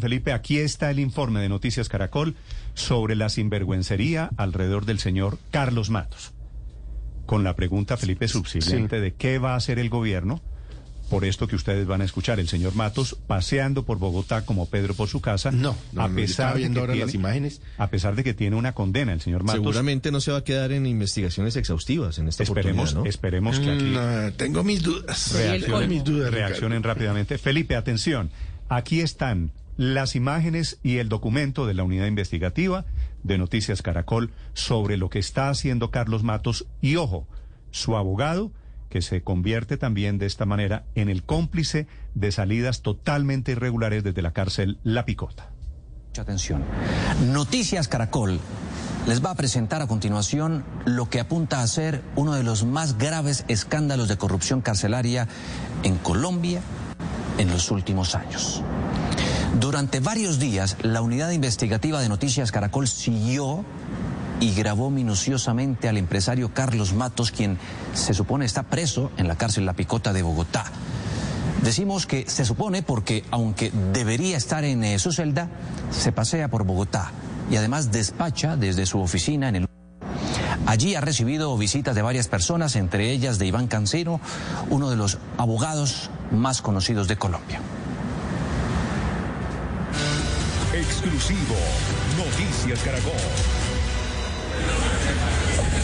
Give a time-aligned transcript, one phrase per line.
[0.00, 2.36] Felipe, aquí está el informe de Noticias Caracol
[2.74, 6.32] sobre la sinvergüencería alrededor del señor Carlos Matos.
[7.26, 10.40] Con la pregunta, Felipe, subsiguiente de qué va a hacer el gobierno
[11.10, 14.94] por esto que ustedes van a escuchar, el señor Matos paseando por Bogotá como Pedro
[14.94, 15.50] por su casa.
[15.50, 17.60] No, no a no, pesar viendo de que ahora tiene, las imágenes.
[17.76, 19.60] A pesar de que tiene una condena, el señor Matos.
[19.60, 23.08] Seguramente no se va a quedar en investigaciones exhaustivas en esta Esperemos, oportunidad, ¿no?
[23.10, 25.32] esperemos que aquí No, tengo mis dudas.
[25.32, 27.36] reaccionen, mis dudas, reaccionen rápidamente.
[27.36, 28.30] Felipe, atención.
[28.68, 29.50] Aquí están
[29.82, 32.84] las imágenes y el documento de la unidad investigativa
[33.24, 37.26] de Noticias Caracol sobre lo que está haciendo Carlos Matos y, ojo,
[37.72, 38.52] su abogado,
[38.88, 44.22] que se convierte también de esta manera en el cómplice de salidas totalmente irregulares desde
[44.22, 45.50] la cárcel La Picota.
[46.08, 46.62] Mucha atención.
[47.32, 48.38] Noticias Caracol
[49.08, 52.98] les va a presentar a continuación lo que apunta a ser uno de los más
[52.98, 55.26] graves escándalos de corrupción carcelaria
[55.82, 56.60] en Colombia
[57.38, 58.62] en los últimos años.
[59.60, 63.64] Durante varios días, la unidad investigativa de Noticias Caracol siguió
[64.40, 67.58] y grabó minuciosamente al empresario Carlos Matos, quien
[67.94, 70.64] se supone está preso en la cárcel La Picota de Bogotá.
[71.62, 75.48] Decimos que se supone porque, aunque debería estar en eh, su celda,
[75.92, 77.12] se pasea por Bogotá
[77.50, 79.68] y además despacha desde su oficina en el...
[80.66, 84.20] Allí ha recibido visitas de varias personas, entre ellas de Iván Cancino,
[84.70, 87.60] uno de los abogados más conocidos de Colombia.
[91.02, 91.56] Exclusivo.
[92.16, 93.12] Noticias Caracol.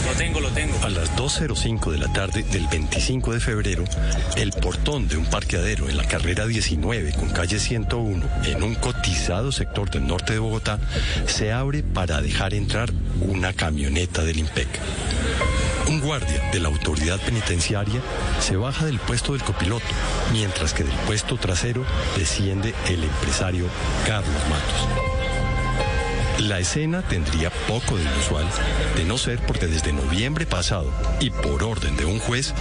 [0.07, 0.77] Lo tengo, lo tengo.
[0.81, 3.83] A las 2.05 de la tarde del 25 de febrero,
[4.37, 9.51] el portón de un parqueadero en la carrera 19 con calle 101 en un cotizado
[9.51, 10.79] sector del norte de Bogotá
[11.27, 12.89] se abre para dejar entrar
[13.19, 14.67] una camioneta del IMPEC.
[15.89, 17.99] Un guardia de la autoridad penitenciaria
[18.39, 19.85] se baja del puesto del copiloto,
[20.31, 21.83] mientras que del puesto trasero
[22.15, 23.65] desciende el empresario
[24.05, 25.08] Carlos Matos.
[26.39, 28.45] La escena tendría poco de inusual,
[28.95, 30.89] de no ser porque desde noviembre pasado
[31.19, 32.53] y por orden de un juez,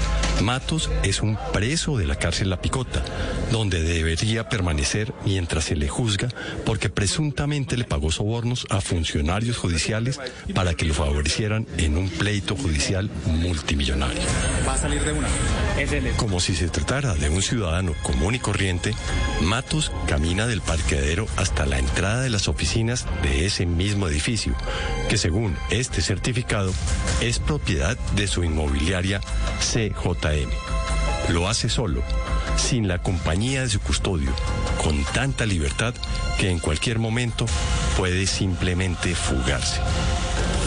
[0.42, 3.04] Matos es un preso de la cárcel La Picota,
[3.52, 6.28] donde debería permanecer mientras se le juzga
[6.66, 10.18] porque presuntamente le pagó sobornos a funcionarios judiciales
[10.54, 14.20] para que lo favorecieran en un pleito judicial multimillonario.
[14.66, 15.28] Va a salir de una.
[16.16, 18.94] Como si se tratara de un ciudadano común y corriente,
[19.40, 24.54] Matos camina del parqueadero hasta la entrada de las oficinas de ese mismo edificio,
[25.08, 26.72] que según este certificado
[27.20, 29.20] es propiedad de su inmobiliaria
[29.60, 30.50] CJM.
[31.32, 32.02] Lo hace solo,
[32.56, 34.30] sin la compañía de su custodio,
[34.82, 35.94] con tanta libertad
[36.38, 37.46] que en cualquier momento
[37.96, 39.80] puede simplemente fugarse.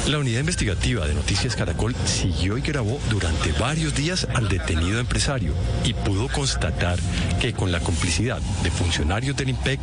[0.07, 5.53] La unidad investigativa de Noticias Caracol siguió y grabó durante varios días al detenido empresario
[5.85, 6.97] y pudo constatar
[7.39, 9.79] que con la complicidad de funcionarios del IMPEC,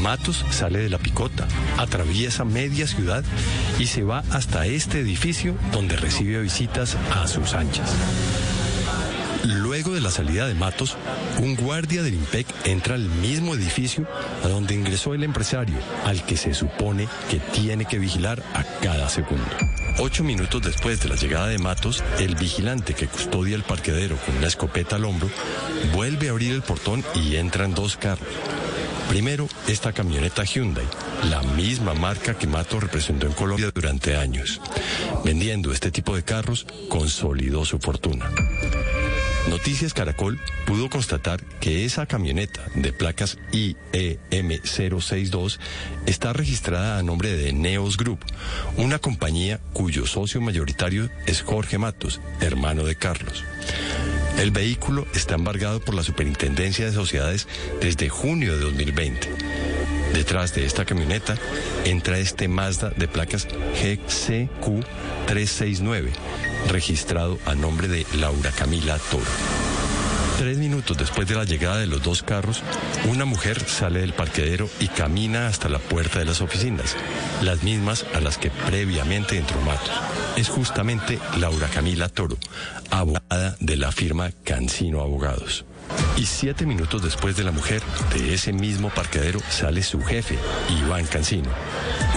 [0.00, 1.46] Matos sale de la picota,
[1.78, 3.24] atraviesa media ciudad
[3.78, 7.90] y se va hasta este edificio donde recibe visitas a sus anchas.
[10.12, 10.96] Salida de Matos,
[11.38, 14.06] un guardia del IMPEC entra al mismo edificio
[14.44, 19.08] a donde ingresó el empresario, al que se supone que tiene que vigilar a cada
[19.08, 19.44] segundo.
[19.98, 24.36] Ocho minutos después de la llegada de Matos, el vigilante que custodia el parqueadero con
[24.36, 25.30] una escopeta al hombro
[25.94, 28.28] vuelve a abrir el portón y entran dos carros.
[29.08, 30.86] Primero, esta camioneta Hyundai,
[31.30, 34.60] la misma marca que Matos representó en Colombia durante años.
[35.24, 38.30] Vendiendo este tipo de carros, consolidó su fortuna.
[39.48, 45.58] Noticias Caracol pudo constatar que esa camioneta de placas IEM062
[46.06, 48.20] está registrada a nombre de Neos Group,
[48.76, 53.42] una compañía cuyo socio mayoritario es Jorge Matos, hermano de Carlos.
[54.38, 57.46] El vehículo está embargado por la Superintendencia de Sociedades
[57.80, 59.28] desde junio de 2020.
[60.14, 61.36] Detrás de esta camioneta
[61.84, 66.10] entra este Mazda de placas GCQ369,
[66.68, 69.30] registrado a nombre de Laura Camila Toro.
[70.38, 72.62] Tres minutos después de la llegada de los dos carros,
[73.08, 76.96] una mujer sale del parqueadero y camina hasta la puerta de las oficinas,
[77.42, 79.92] las mismas a las que previamente entró Matos.
[80.36, 82.38] Es justamente Laura Camila Toro,
[82.90, 85.64] abogada de la firma Cancino Abogados.
[86.16, 87.82] Y siete minutos después de la mujer,
[88.12, 90.38] de ese mismo parqueadero sale su jefe,
[90.68, 91.48] Iván Cancino,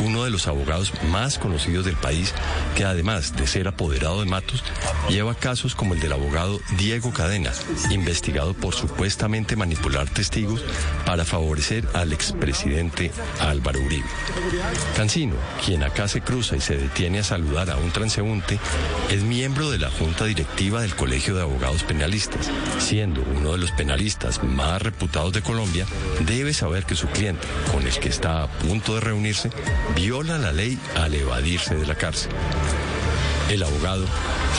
[0.03, 2.33] uno de los abogados más conocidos del país,
[2.75, 4.63] que además de ser apoderado de Matos,
[5.09, 7.51] lleva casos como el del abogado Diego Cadena,
[7.89, 10.62] investigado por supuestamente manipular testigos
[11.06, 14.06] para favorecer al expresidente Álvaro Uribe.
[14.98, 18.59] Cancino, quien acá se cruza y se detiene a saludar a un transeúnte,
[19.09, 22.51] es miembro de la junta directiva del Colegio de Abogados Penalistas.
[22.77, 23.84] Siendo uno de los penalistas
[24.43, 25.85] más reputados de Colombia,
[26.25, 29.49] debe saber que su cliente, con el que está a punto de reunirse,
[29.95, 32.31] viola la ley al evadirse de la cárcel.
[33.49, 34.05] El abogado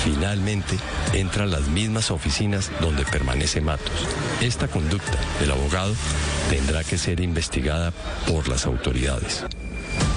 [0.05, 0.77] finalmente
[1.13, 4.07] entra a las mismas oficinas donde permanece Matos.
[4.41, 5.95] Esta conducta del abogado
[6.51, 7.93] tendrá que ser investigada
[8.29, 9.45] por las autoridades.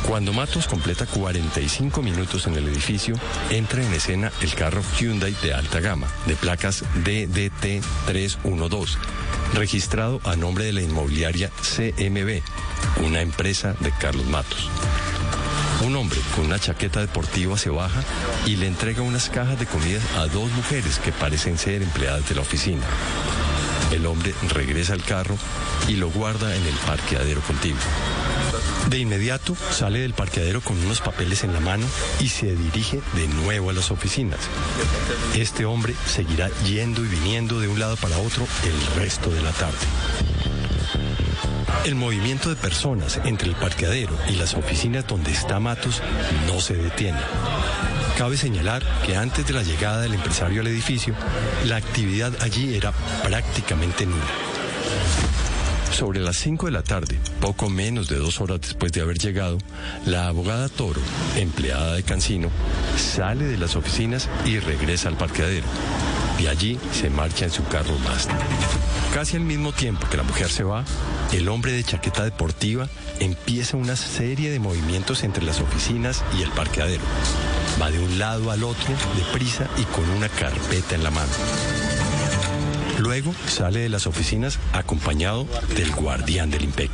[0.09, 3.13] Cuando Matos completa 45 minutos en el edificio,
[3.51, 8.97] entra en escena el carro Hyundai de alta gama, de placas DDT 312,
[9.53, 12.41] registrado a nombre de la inmobiliaria CMB,
[13.05, 14.67] una empresa de Carlos Matos.
[15.85, 18.01] Un hombre con una chaqueta deportiva se baja
[18.47, 22.33] y le entrega unas cajas de comida a dos mujeres que parecen ser empleadas de
[22.33, 22.81] la oficina.
[23.91, 25.37] El hombre regresa al carro
[25.87, 27.77] y lo guarda en el parqueadero contiguo.
[28.87, 31.85] De inmediato sale del parqueadero con unos papeles en la mano
[32.19, 34.39] y se dirige de nuevo a las oficinas.
[35.35, 39.51] Este hombre seguirá yendo y viniendo de un lado para otro el resto de la
[39.51, 39.77] tarde.
[41.85, 46.01] El movimiento de personas entre el parqueadero y las oficinas donde está Matos
[46.47, 47.19] no se detiene.
[48.17, 51.15] Cabe señalar que antes de la llegada del empresario al edificio,
[51.65, 52.91] la actividad allí era
[53.23, 54.25] prácticamente nula.
[55.91, 59.57] Sobre las 5 de la tarde, poco menos de dos horas después de haber llegado,
[60.05, 61.01] la abogada Toro,
[61.35, 62.49] empleada de Cancino,
[62.97, 65.65] sale de las oficinas y regresa al parqueadero.
[66.39, 68.37] Y allí se marcha en su carro Mazda.
[69.13, 70.85] Casi al mismo tiempo que la mujer se va,
[71.33, 72.87] el hombre de chaqueta deportiva
[73.19, 77.03] empieza una serie de movimientos entre las oficinas y el parqueadero.
[77.81, 81.31] Va de un lado al otro, deprisa y con una carpeta en la mano.
[82.99, 86.91] Luego sale de las oficinas acompañado del guardián del IMPEC.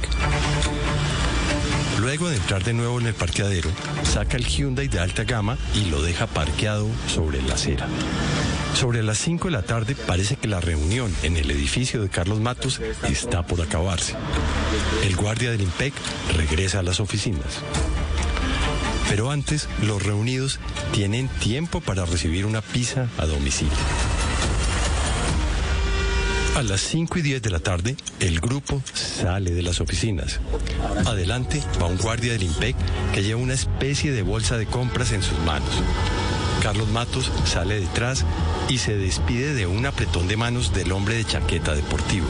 [2.00, 3.72] Luego de entrar de nuevo en el parqueadero,
[4.04, 7.88] saca el Hyundai de alta gama y lo deja parqueado sobre la acera.
[8.76, 12.40] Sobre las 5 de la tarde parece que la reunión en el edificio de Carlos
[12.40, 14.14] Matos está por acabarse.
[15.04, 15.94] El guardia del IMPEC
[16.38, 17.64] regresa a las oficinas.
[19.10, 20.60] Pero antes, los reunidos
[20.92, 23.74] tienen tiempo para recibir una pizza a domicilio.
[26.56, 30.40] A las 5 y 10 de la tarde, el grupo sale de las oficinas.
[31.06, 32.78] Adelante va un guardia del IMPEC
[33.14, 35.70] que lleva una especie de bolsa de compras en sus manos.
[36.64, 38.24] Carlos Matos sale detrás
[38.70, 42.28] y se despide de un apretón de manos del hombre de chaqueta deportivo.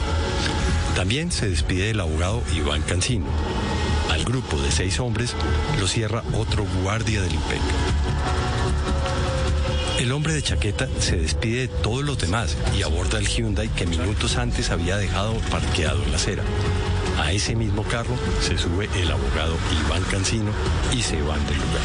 [0.96, 3.26] También se despide del abogado Iván Cancino.
[4.10, 5.34] Al grupo de seis hombres
[5.78, 7.60] lo cierra otro guardia del IMPEC.
[9.98, 13.86] El hombre de chaqueta se despide de todos los demás y aborda el Hyundai que
[13.86, 16.42] minutos antes había dejado parqueado en la acera.
[17.18, 19.56] A ese mismo carro se sube el abogado
[19.86, 20.52] Iván Cancino
[20.92, 21.82] y se van del lugar.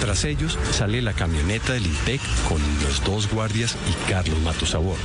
[0.00, 4.78] Tras ellos sale la camioneta del IPEC con los dos guardias y Carlos Matos a
[4.78, 4.98] bordo.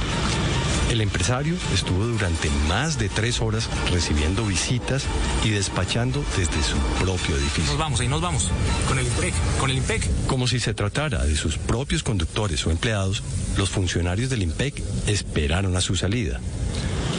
[0.93, 5.05] El empresario estuvo durante más de tres horas recibiendo visitas
[5.43, 7.71] y despachando desde su propio edificio.
[7.71, 8.51] Nos vamos, ahí nos vamos.
[8.87, 10.07] Con el IMPEC, con el IMPEC.
[10.27, 13.23] Como si se tratara de sus propios conductores o empleados,
[13.57, 16.39] los funcionarios del IMPEC esperaron a su salida.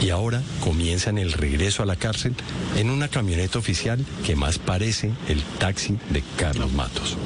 [0.01, 2.33] Y ahora comienzan el regreso a la cárcel
[2.77, 7.17] en una camioneta oficial que más parece el taxi de Carlos Matos.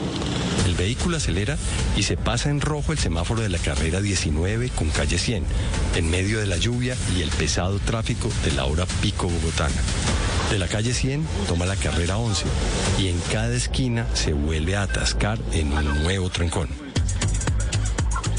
[0.66, 1.58] El vehículo acelera
[1.96, 5.44] y se pasa en rojo el semáforo de la carrera 19 con calle 100,
[5.96, 9.82] en medio de la lluvia y el pesado tráfico de la hora pico bogotana.
[10.50, 12.46] De la calle 100 toma la carrera 11
[13.00, 16.70] y en cada esquina se vuelve a atascar en un nuevo trancón.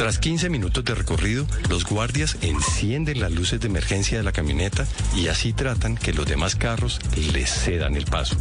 [0.01, 4.87] Tras 15 minutos de recorrido, los guardias encienden las luces de emergencia de la camioneta
[5.15, 6.99] y así tratan que los demás carros
[7.35, 8.35] les cedan el paso.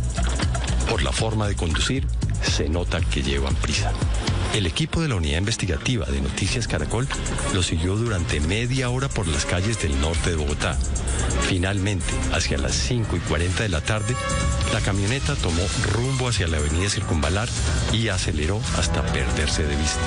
[0.90, 2.08] Por la forma de conducir,
[2.44, 3.92] se nota que llevan prisa.
[4.54, 7.08] El equipo de la unidad investigativa de Noticias Caracol
[7.54, 10.78] lo siguió durante media hora por las calles del norte de Bogotá.
[11.48, 14.16] Finalmente, hacia las 5 y 40 de la tarde,
[14.74, 15.62] la camioneta tomó
[15.94, 17.48] rumbo hacia la avenida Circunvalar
[17.94, 20.00] y aceleró hasta perderse de vista.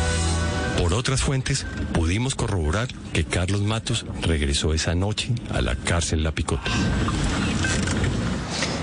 [0.79, 6.33] Por otras fuentes, pudimos corroborar que Carlos Matos regresó esa noche a la cárcel La
[6.33, 6.71] Picota.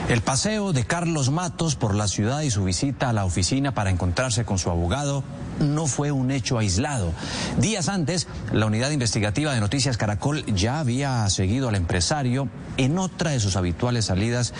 [0.09, 3.91] El paseo de Carlos Matos por la ciudad y su visita a la oficina para
[3.91, 5.23] encontrarse con su abogado
[5.59, 7.13] no fue un hecho aislado.
[7.59, 13.29] Días antes, la unidad investigativa de Noticias Caracol ya había seguido al empresario en otra
[13.29, 14.55] de sus habituales salidas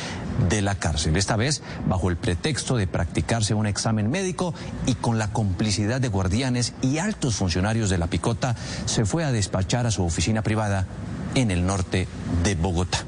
[0.50, 4.54] de la cárcel, esta vez bajo el pretexto de practicarse un examen médico
[4.86, 9.32] y con la complicidad de guardianes y altos funcionarios de la Picota, se fue a
[9.32, 10.86] despachar a su oficina privada
[11.34, 12.08] en el norte
[12.44, 13.00] de Bogotá.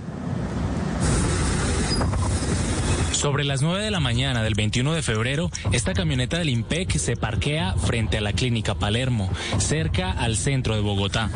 [3.12, 7.16] Sobre las 9 de la mañana del 21 de febrero, esta camioneta del IMPEC se
[7.16, 9.30] parquea frente a la clínica Palermo,
[9.60, 11.30] cerca al centro de Bogotá.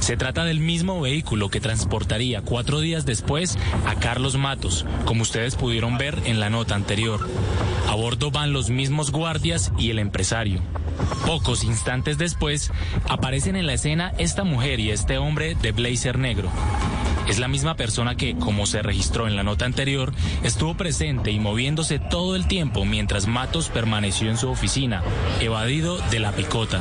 [0.00, 5.56] Se trata del mismo vehículo que transportaría cuatro días después a Carlos Matos, como ustedes
[5.56, 7.28] pudieron ver en la nota anterior.
[7.88, 10.62] A bordo van los mismos guardias y el empresario.
[11.26, 12.72] Pocos instantes después,
[13.08, 16.50] aparecen en la escena esta mujer y este hombre de blazer negro.
[17.28, 20.12] Es la misma persona que, como se registró en la nota anterior,
[20.44, 25.02] estuvo presente y moviéndose todo el tiempo mientras Matos permaneció en su oficina,
[25.40, 26.80] evadido de la picota.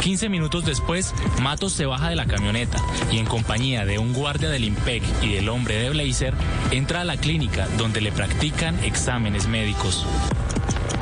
[0.00, 4.48] 15 minutos después, Matos se baja de la camioneta y en compañía de un guardia
[4.48, 6.32] del IMPEC y del hombre de Blazer,
[6.70, 10.06] entra a la clínica donde le practican exámenes médicos.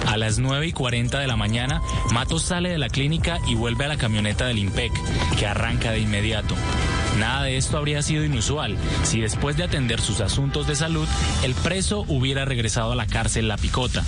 [0.09, 1.83] A las 9 y 40 de la mañana,
[2.13, 4.93] Matos sale de la clínica y vuelve a la camioneta del IMPEC,
[5.39, 6.55] que arranca de inmediato.
[7.19, 11.07] Nada de esto habría sido inusual si después de atender sus asuntos de salud,
[11.45, 14.05] el preso hubiera regresado a la cárcel La Picota.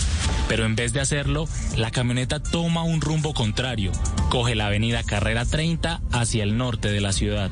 [0.48, 3.92] Pero en vez de hacerlo, la camioneta toma un rumbo contrario,
[4.28, 7.50] coge la avenida Carrera 30 hacia el norte de la ciudad.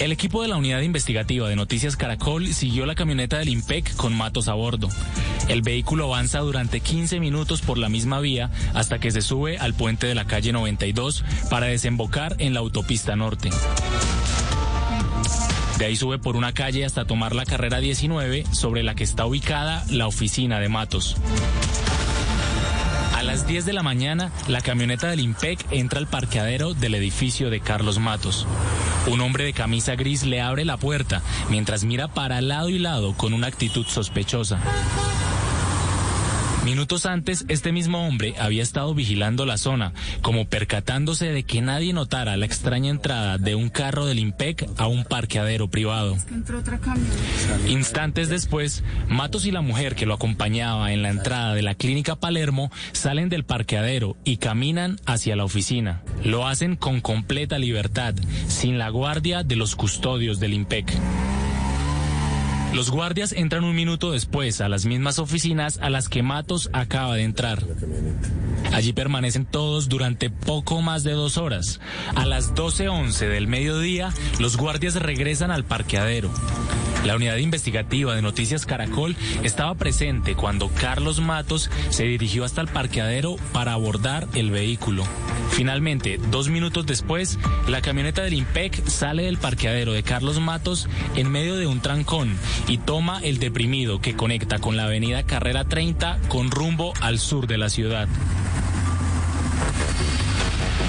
[0.00, 4.16] El equipo de la unidad investigativa de Noticias Caracol siguió la camioneta del IMPEC con
[4.16, 4.88] Matos a bordo.
[5.50, 9.74] El vehículo avanza durante 15 minutos por la misma vía hasta que se sube al
[9.74, 13.50] puente de la calle 92 para desembocar en la autopista norte.
[15.76, 19.26] De ahí sube por una calle hasta tomar la carrera 19 sobre la que está
[19.26, 21.16] ubicada la oficina de Matos.
[23.16, 27.50] A las 10 de la mañana, la camioneta del IMPEC entra al parqueadero del edificio
[27.50, 28.46] de Carlos Matos.
[29.08, 33.14] Un hombre de camisa gris le abre la puerta mientras mira para lado y lado
[33.14, 34.60] con una actitud sospechosa.
[36.64, 41.94] Minutos antes, este mismo hombre había estado vigilando la zona, como percatándose de que nadie
[41.94, 46.18] notara la extraña entrada de un carro del IMPEC a un parqueadero privado.
[47.66, 52.16] Instantes después, Matos y la mujer que lo acompañaba en la entrada de la clínica
[52.16, 56.02] Palermo salen del parqueadero y caminan hacia la oficina.
[56.24, 58.14] Lo hacen con completa libertad,
[58.48, 60.92] sin la guardia de los custodios del IMPEC.
[62.72, 67.16] Los guardias entran un minuto después a las mismas oficinas a las que Matos acaba
[67.16, 67.64] de entrar.
[68.72, 71.80] Allí permanecen todos durante poco más de dos horas.
[72.14, 76.30] A las 12.11 del mediodía, los guardias regresan al parqueadero.
[77.04, 82.68] La unidad investigativa de Noticias Caracol estaba presente cuando Carlos Matos se dirigió hasta el
[82.68, 85.04] parqueadero para abordar el vehículo.
[85.50, 91.30] Finalmente, dos minutos después, la camioneta del IMPEC sale del parqueadero de Carlos Matos en
[91.30, 92.36] medio de un trancón
[92.68, 97.46] y toma el deprimido que conecta con la avenida Carrera 30 con rumbo al sur
[97.46, 98.08] de la ciudad.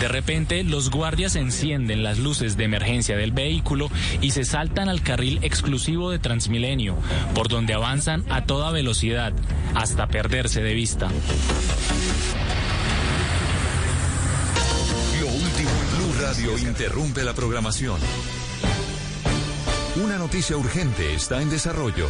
[0.01, 5.04] De repente, los guardias encienden las luces de emergencia del vehículo y se saltan al
[5.04, 6.98] carril exclusivo de Transmilenio,
[7.36, 9.32] por donde avanzan a toda velocidad,
[9.75, 11.08] hasta perderse de vista.
[15.20, 18.00] Lo último Blue Radio interrumpe la programación.
[19.98, 22.07] Una noticia urgente está en desarrollo.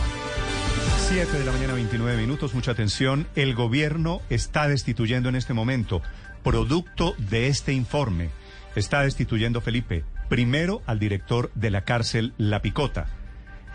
[1.10, 2.54] 7 de la mañana, 29 minutos.
[2.54, 3.28] Mucha atención.
[3.36, 6.04] El gobierno está destituyendo en este momento,
[6.44, 8.30] producto de este informe,
[8.76, 13.08] está destituyendo Felipe, primero al director de la cárcel La Picota.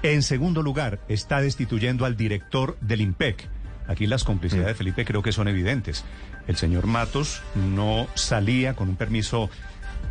[0.04, 3.48] En segundo lugar, está destituyendo al director del IMPEC.
[3.88, 6.04] Aquí las complicidades de Felipe creo que son evidentes.
[6.46, 9.50] El señor Matos no salía con un permiso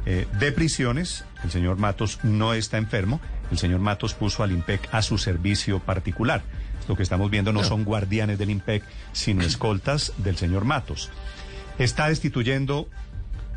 [0.05, 1.23] eh, de prisiones.
[1.45, 3.21] El señor Matos no está enfermo.
[3.51, 6.43] El señor Matos puso al IMPEC a su servicio particular.
[6.87, 11.09] Lo que estamos viendo no son guardianes del IMPEC, sino escoltas del señor Matos.
[11.79, 12.89] Está destituyendo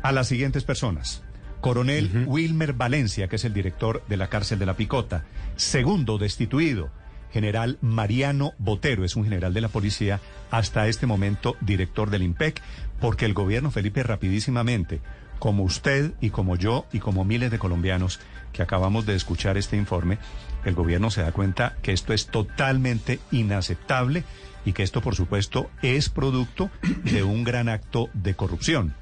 [0.01, 1.23] a las siguientes personas.
[1.61, 5.25] Coronel Wilmer Valencia, que es el director de la cárcel de la Picota.
[5.57, 6.89] Segundo destituido,
[7.31, 10.19] general Mariano Botero, es un general de la policía,
[10.51, 12.61] hasta este momento director del IMPEC,
[12.99, 15.01] porque el gobierno Felipe rapidísimamente,
[15.39, 18.19] como usted y como yo y como miles de colombianos
[18.53, 20.17] que acabamos de escuchar este informe,
[20.65, 24.23] el gobierno se da cuenta que esto es totalmente inaceptable
[24.65, 26.69] y que esto, por supuesto, es producto
[27.05, 28.93] de un gran acto de corrupción.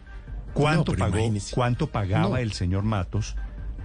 [0.53, 1.53] ¿Cuánto, No, pagó, imagínese.
[1.56, 2.38] cuánto pagaba No.
[2.38, 3.36] el señor Matos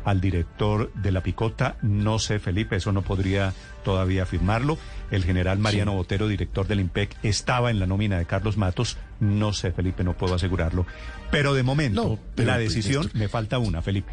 [0.05, 3.53] al director de la Picota, no sé, Felipe, eso no podría
[3.85, 4.79] todavía afirmarlo.
[5.11, 9.53] El general Mariano Botero, director del IMPEC, estaba en la nómina de Carlos Matos, no
[9.53, 10.87] sé, Felipe, no puedo asegurarlo.
[11.31, 14.13] Pero de momento, No, pero la pues, decisión, me falta una, Felipe.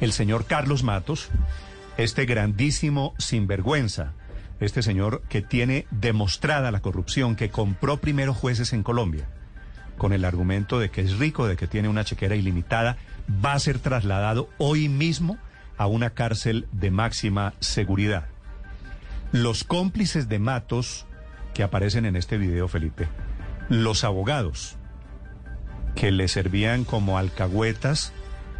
[0.00, 1.28] El señor Carlos Matos,
[1.96, 4.12] este grandísimo sinvergüenza,
[4.60, 9.28] este señor que tiene demostrada la corrupción, que compró primero jueces en Colombia,
[9.96, 12.96] con el argumento de que es rico, de que tiene una chequera ilimitada,
[13.44, 15.38] va a ser trasladado hoy mismo
[15.76, 18.26] a una cárcel de máxima seguridad.
[19.32, 21.06] Los cómplices de Matos
[21.54, 23.08] que aparecen en este video, Felipe,
[23.68, 24.76] los abogados
[25.94, 28.12] que le servían como alcahuetas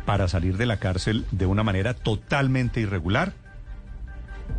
[0.06, 3.32] para salir de la cárcel de una manera totalmente irregular.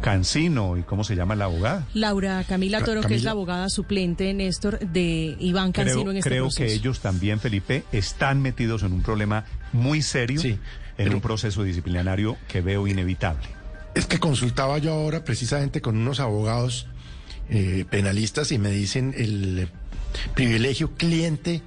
[0.01, 1.85] Cancino, ¿y cómo se llama la abogada?
[1.93, 6.17] Laura Camila Ca- Toro, que es la abogada suplente, Néstor, de Iván Cancino Creo, en
[6.17, 6.65] este creo proceso.
[6.65, 10.59] que ellos también, Felipe, están metidos en un problema muy serio, Sí, en
[10.97, 13.47] pero- un proceso disciplinario que veo inevitable.
[13.93, 16.87] Es que consultaba yo ahora precisamente con unos abogados
[17.49, 19.69] eh, penalistas y me dicen el
[20.33, 21.61] privilegio cliente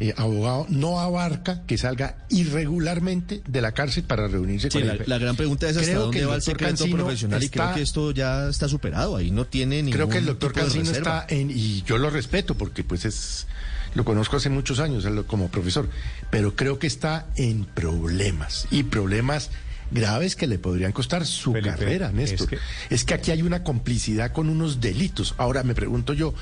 [0.00, 4.94] eh, abogado no abarca que salga irregularmente de la cárcel para reunirse Sí, con la,
[4.94, 6.96] el la gran pregunta es hasta Creo que dónde el va el doctor secreto Cancino
[7.04, 10.18] profesional y creo está- que esto ya está superado, ahí no tiene ningún Creo que
[10.18, 13.46] el doctor Cancino está en, y yo lo respeto porque pues es,
[13.94, 15.88] lo conozco hace muchos años como profesor,
[16.30, 19.50] pero creo que está en problemas y problemas
[19.90, 22.48] graves que le podrían costar su Felipe, carrera, Néstor.
[22.54, 22.60] es
[22.90, 23.14] Es que- que...
[23.14, 25.34] aquí hay una complicidad con unos delitos.
[25.38, 26.34] Ahora me pregunto yo,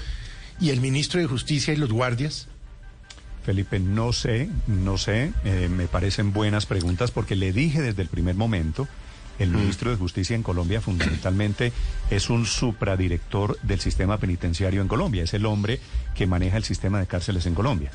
[0.61, 2.47] ¿y el ministro de Justicia y los guardias?
[3.45, 8.09] Felipe, no sé, no sé, eh, me parecen buenas preguntas porque le dije desde el
[8.09, 8.87] primer momento,
[9.39, 9.57] el Mm.
[9.57, 11.73] ministro de Justicia en Colombia fundamentalmente
[12.11, 15.81] es un supradirector del sistema penitenciario en Colombia, es el hombre
[16.15, 17.91] que maneja el sistema de cárceles en Colombia.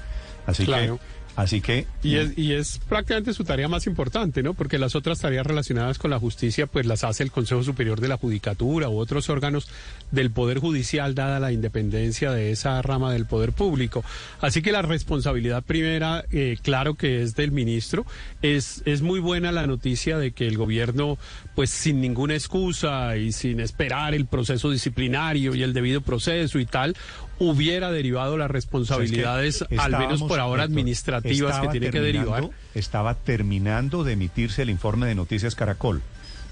[0.46, 0.98] Así Claro.
[0.98, 4.54] que, así que Y es, y es prácticamente su tarea más importante, ¿no?
[4.54, 8.10] Porque las otras tareas relacionadas con la justicia, pues las hace el Consejo Superior de
[8.10, 9.70] la Judicatura u otros órganos
[10.12, 14.04] del Poder Judicial, dada la independencia de esa rama del Poder Público.
[14.42, 18.06] Así que la responsabilidad primera, eh, claro que es del ministro.
[18.42, 21.18] Es, es muy buena la noticia de que el gobierno,
[21.56, 26.66] pues sin ninguna excusa y sin esperar el proceso disciplinario y el debido proceso y
[26.66, 26.96] tal,
[27.40, 31.72] hubiera derivado las responsabilidades, O sea, es que al menos por ahora administrativas que estaba
[31.72, 32.58] tiene que terminando- derivar.
[32.76, 36.02] Estaba terminando de emitirse el informe de Noticias Caracol.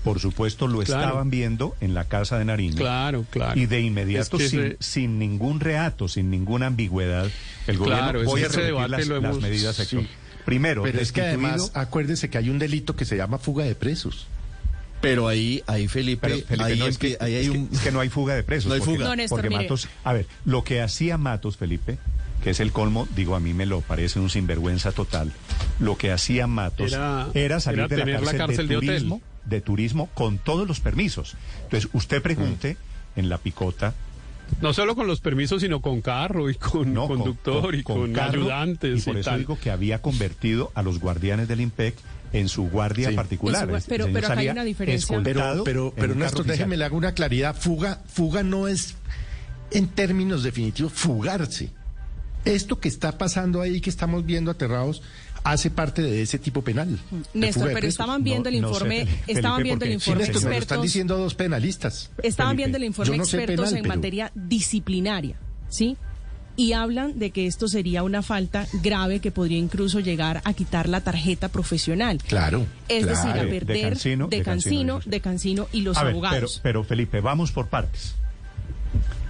[0.03, 1.01] Por supuesto, lo Claro.
[1.03, 2.75] estaban viendo en la casa de Nariño.
[2.77, 3.59] Claro, claro.
[3.59, 7.27] Y de inmediato, Es que sin, ese- sin ningún reato, sin ninguna ambigüedad,
[7.65, 8.73] el gobierno Claro, voy a repetir
[9.21, 10.07] las, medidas, sí.
[10.45, 13.73] Primero, Pero es que además, acuérdese que hay un delito que se llama fuga de
[13.73, 14.27] presos.
[15.09, 17.69] Pero ahí, ahí Felipe, Pero, Felipe, ahí, no, es que, ahí hay es que- un...
[17.71, 18.67] es que no hay fuga de presos.
[18.69, 19.05] No hay porque- fuga.
[19.07, 19.55] No, Néstor, porque.
[19.55, 21.97] Matos, a ver, lo que hacía Matos, Felipe,
[22.43, 25.31] que es el colmo, digo, a mí me lo parece un sinvergüenza total.
[25.79, 28.77] Lo que hacía Matos Era- era, salir era de la cárcel, la cárcel de, de
[28.77, 28.87] hotel.
[28.89, 31.35] turismo, de turismo con todos los permisos.
[31.63, 32.77] Entonces, usted pregunte
[33.15, 33.93] en la picota,
[34.61, 38.13] No solo con los permisos, sino con carro y con no, con- conductor y con,
[38.13, 39.39] carro, ayudantes y por y eso tal.
[39.39, 41.95] digo que había convertido a los guardianes del IMPEC
[42.39, 43.15] en su guardia Sí.
[43.15, 43.61] particular.
[43.81, 45.07] Su pero- pero acá hay una diferencia.
[45.23, 47.55] Pero, escoltado pero, pero Néstor, déjeme le hago una claridad.
[47.55, 48.95] Fuga, fuga no es,
[49.71, 51.69] en términos definitivos, fugarse.
[52.43, 55.01] Esto que está pasando ahí, que estamos viendo aterrados,
[55.43, 56.99] hace parte de ese tipo penal.
[57.33, 60.19] Néstor, pero estaban viendo el No- no sé, informe, Felipe, estaban viendo el Sí, informe
[60.19, 62.11] Néstor, me lo están expertos, diciendo dos penalistas.
[62.21, 65.37] estaban Felipe, viendo el informe no sé expertos penal, en pero- materia disciplinaria,
[65.69, 65.97] ¿sí?
[66.57, 70.87] Y hablan de que esto sería una falta grave que podría incluso llegar a quitar
[70.87, 72.19] la tarjeta profesional.
[72.25, 72.65] Claro.
[72.87, 73.49] Es decir, a claro.
[73.49, 76.59] De- de perder Cancino, de Cancino, Cancino, de Cancino y los A ver, pero, abogados.
[76.63, 78.15] pero Felipe, vamos por partes.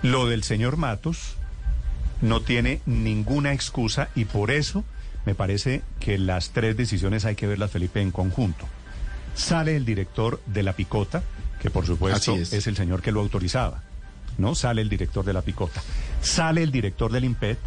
[0.04, 1.36] Lo del señor Matos
[2.22, 4.84] no tiene ninguna excusa y por eso
[5.26, 8.66] me parece que las tres decisiones hay que verlas, Felipe, en conjunto.
[9.34, 11.24] Sale el director de la Picota,
[11.60, 12.54] que por supuesto es.
[12.68, 13.82] el señor que lo autorizaba.
[14.38, 14.56] ¿No?
[14.56, 15.82] Sale el director de la Picota.
[16.22, 17.58] Sale el director del IMPET.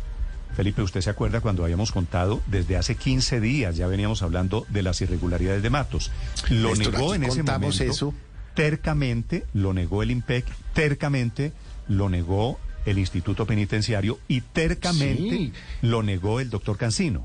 [0.56, 4.82] Felipe, usted se acuerda cuando habíamos contado desde hace 15 días, ya veníamos hablando de
[4.82, 6.10] las irregularidades de Matos.
[6.50, 7.84] Lo Néstor, negó en ese momento.
[7.84, 8.14] eso.
[8.54, 11.52] Tercamente lo negó el IMPEC, tercamente
[11.86, 15.52] lo negó el Instituto Penitenciario y tercamente Sí.
[15.82, 17.24] lo negó el doctor Cancino.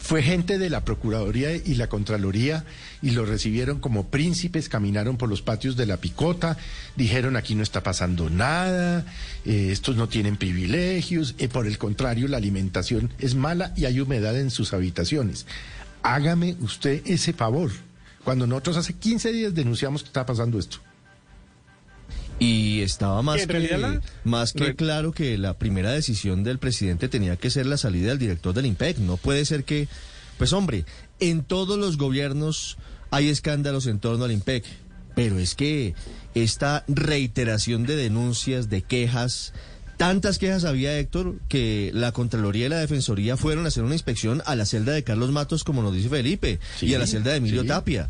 [0.00, 2.64] Fue gente de la Procuraduría y la Contraloría
[3.02, 6.56] y lo recibieron como príncipes, caminaron por los patios de la picota,
[6.96, 9.04] dijeron aquí no está pasando nada,
[9.44, 14.00] eh, estos no tienen privilegios, eh, por el contrario la alimentación es mala y hay
[14.00, 15.46] humedad en sus habitaciones.
[16.02, 17.70] Hágame usted ese favor,
[18.24, 20.78] cuando nosotros hace 15 días denunciamos que está pasando esto.
[22.40, 27.36] Y estaba más que, la- más que claro que la primera decisión del presidente tenía
[27.36, 28.98] que ser la salida del director del IMPEC.
[28.98, 29.86] No puede ser que
[30.38, 30.86] Pues hombre,
[31.20, 32.78] en todos los gobiernos
[33.10, 34.64] hay escándalos en torno al IMPEC,
[35.14, 35.94] pero es que
[36.34, 39.52] esta reiteración de denuncias, de quejas,
[39.98, 44.42] tantas quejas había Héctor que la Contraloría y la Defensoría fueron a hacer una inspección
[44.46, 47.36] a la celda de Carlos Matos, como nos dice Felipe, y a la celda de
[47.36, 47.68] Emilio sí.
[47.68, 48.08] Tapia.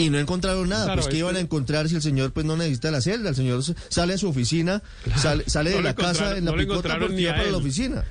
[0.00, 0.84] Y no encontraron nada.
[0.86, 3.00] Claro, pues ¿qué es iban a que- encontrar si el señor pues no necesita la
[3.00, 3.30] celda?
[3.30, 4.82] El señor sale a su oficina,
[5.16, 8.04] sale, sale No de la casa en la no picota porque iba para la oficina.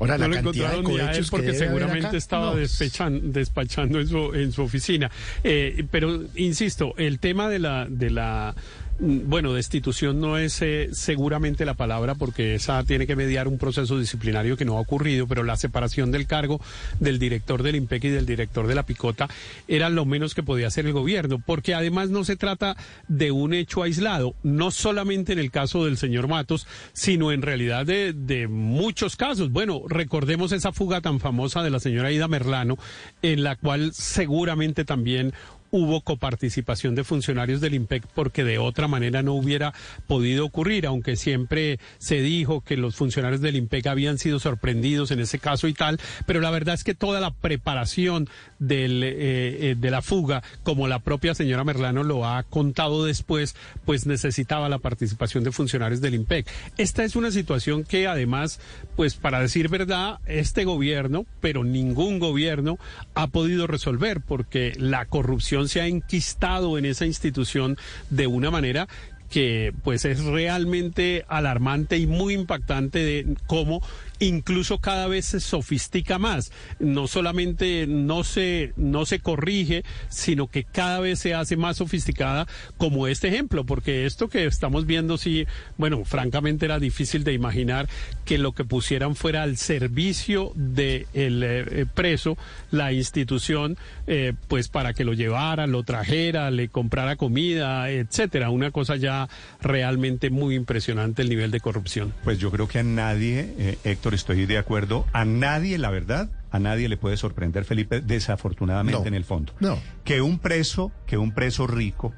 [0.00, 2.46] Ahora, no la lo cantidad de encontraron ni a él cohechos que porque seguramente estaba
[2.46, 5.08] No, despechan- despachando en su, en su oficina.
[5.44, 8.54] Eh, pero insisto, el tema de la de la
[8.98, 13.98] bueno, destitución no es eh, seguramente la palabra porque esa tiene que mediar un proceso
[13.98, 16.60] disciplinario que no ha ocurrido, pero la separación del cargo
[17.00, 19.28] del director del IMPEC y del director de la Picota
[19.66, 22.76] era lo menos que podía hacer el gobierno, porque además no se trata
[23.08, 27.86] de un hecho aislado, no solamente en el caso del señor Matos, sino en realidad
[27.86, 29.50] de, de muchos casos.
[29.50, 32.78] Bueno, recordemos esa fuga tan famosa de la señora Ida Merlano,
[33.22, 35.32] en la cual seguramente también
[35.76, 39.74] hubo coparticipación de funcionarios del IMPEC porque de otra manera no hubiera
[40.06, 45.18] podido ocurrir, aunque siempre se dijo que los funcionarios del IMPEC habían sido sorprendidos en
[45.18, 48.28] ese caso y tal, pero la verdad es que toda la preparación
[48.60, 49.16] eh,
[49.60, 54.68] eh, de la fuga, como la propia señora Merlano lo ha contado después, pues necesitaba
[54.68, 56.46] la participación de funcionarios del IMPEC.
[56.78, 58.60] Esta es una situación que además,
[58.94, 62.78] pues para decir verdad, este gobierno, pero ningún gobierno
[63.14, 67.76] ha podido resolver porque la corrupción se ha enquistado en esa institución
[68.10, 68.88] de una manera
[69.30, 73.82] que pues es realmente alarmante y muy impactante de cómo
[74.18, 76.52] incluso cada vez se sofistica más.
[76.78, 82.46] No solamente no se, no se corrige, sino que cada vez se hace más sofisticada
[82.78, 85.46] como este ejemplo, porque esto que estamos viendo sí,
[85.76, 87.88] bueno, francamente era difícil de imaginar
[88.24, 92.36] que lo que pusieran fuera al servicio del preso
[92.70, 98.50] la institución, eh, pues para que lo llevara, lo trajera, le comprara comida, etcétera.
[98.50, 99.28] Una cosa ya
[99.60, 102.12] realmente muy impresionante el nivel de corrupción.
[102.24, 106.28] Pues yo creo que a nadie, eh, Héctor, estoy de acuerdo, a nadie, la verdad,
[106.50, 109.06] a nadie le puede sorprender, Felipe, desafortunadamente No.
[109.06, 109.54] en el fondo.
[109.60, 109.78] No.
[110.04, 112.12] Que un preso, que un preso rico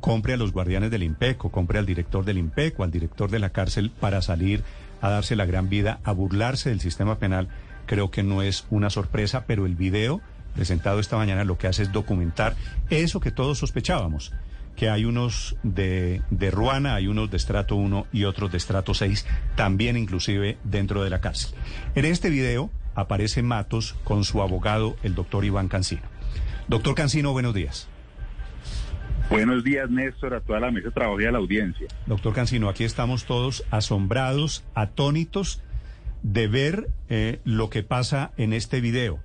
[0.00, 3.30] compre a los guardianes del IMPEC o compre al director del IMPEC o al director
[3.30, 4.64] de la cárcel para salir
[5.02, 7.46] a darse la gran vida, a burlarse del sistema penal,
[7.86, 10.20] creo que no es una sorpresa, pero el video
[10.56, 12.56] presentado esta mañana lo que hace es documentar
[12.90, 14.32] eso que todos sospechábamos,
[14.76, 18.94] que hay unos de, de Ruana, hay unos de estrato 1 y otros de estrato
[18.94, 21.56] 6, también inclusive dentro de la cárcel.
[21.94, 26.02] En este video aparece Matos con su abogado, el doctor Iván Cancino.
[26.68, 27.88] Doctor Cancino, buenos días.
[29.30, 31.88] Buenos días, Néstor, a toda la mesa de trabajo y a la audiencia.
[32.06, 35.62] Doctor Cancino, aquí estamos todos asombrados, atónitos
[36.22, 39.20] de ver eh, lo que pasa en este video.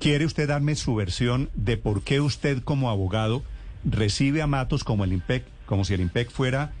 [0.00, 3.42] ¿Quiere usted darme su versión de por qué usted como abogado
[3.84, 6.72] recibe a Matos como el IMPEC, como si el IMPEC fuera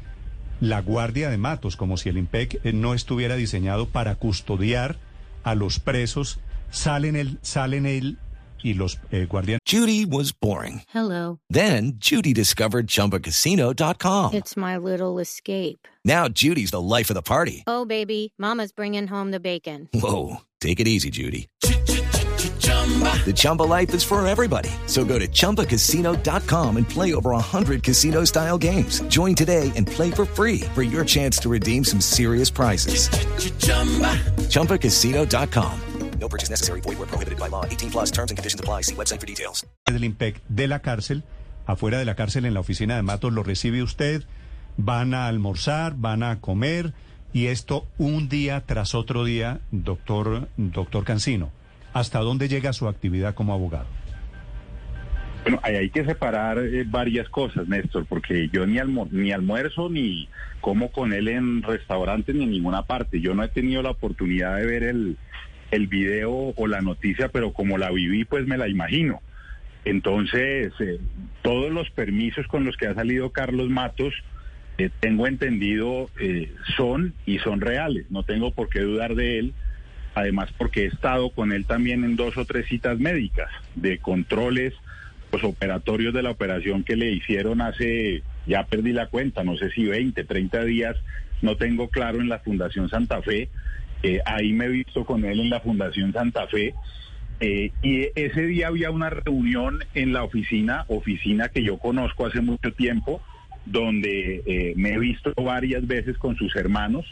[0.60, 4.98] la guardia de Matos, como si el IMPEC eh, no estuviera diseñado para custodiar
[5.44, 8.18] a los presos, salen él, salen él
[8.62, 9.60] y los eh, guardianes.
[9.64, 10.82] Judy was boring.
[10.88, 11.38] Hello.
[11.48, 14.34] Then Judy discovered ChumbaCasino.com.
[14.34, 15.86] It's my little escape.
[16.04, 17.62] Now Judy's the life of the party.
[17.66, 19.88] Oh, baby, Mama's bringing home the bacon.
[19.94, 21.48] Whoa, take it easy, Judy.
[22.68, 24.70] The Chumba life is for everybody.
[24.86, 29.00] So go to ChumbaCasino.com and play over 100 casino style games.
[29.08, 33.10] Join today and play for free for your chance to redeem some serious prizes.
[34.48, 35.80] ChumbaCasino.com.
[36.20, 36.80] No purchase necessary.
[36.80, 37.64] Void where prohibited by law.
[37.64, 38.82] 18 plus terms and conditions apply.
[38.82, 39.64] See website for details.
[39.86, 41.22] del IMPEC de la cárcel,
[41.66, 44.24] afuera de la cárcel en la oficina de Matos, lo recibe usted,
[44.76, 46.92] van a almorzar, van a comer,
[47.32, 51.50] y esto un día tras otro día, doctor, doctor Cancino.
[51.98, 53.86] ¿Hasta dónde llega su actividad como abogado?
[55.42, 59.88] Bueno, ahí hay que separar eh, varias cosas, Néstor, porque yo ni, almo- ni almuerzo
[59.90, 60.28] ni
[60.60, 63.20] como con él en restaurantes ni en ninguna parte.
[63.20, 65.16] Yo no he tenido la oportunidad de ver el,
[65.72, 69.20] el video o la noticia, pero como la viví, pues me la imagino.
[69.84, 71.00] Entonces, eh,
[71.42, 74.14] todos los permisos con los que ha salido Carlos Matos,
[74.76, 78.06] eh, tengo entendido, eh, son y son reales.
[78.10, 79.54] No tengo por qué dudar de él.
[80.18, 84.74] Además, porque he estado con él también en dos o tres citas médicas de controles
[85.30, 89.70] los operatorios de la operación que le hicieron hace, ya perdí la cuenta, no sé
[89.70, 90.96] si 20, 30 días,
[91.40, 93.48] no tengo claro en la Fundación Santa Fe.
[94.02, 96.74] Eh, ahí me he visto con él en la Fundación Santa Fe.
[97.38, 102.40] Eh, y ese día había una reunión en la oficina, oficina que yo conozco hace
[102.40, 103.22] mucho tiempo,
[103.66, 107.06] donde eh, me he visto varias veces con sus hermanos.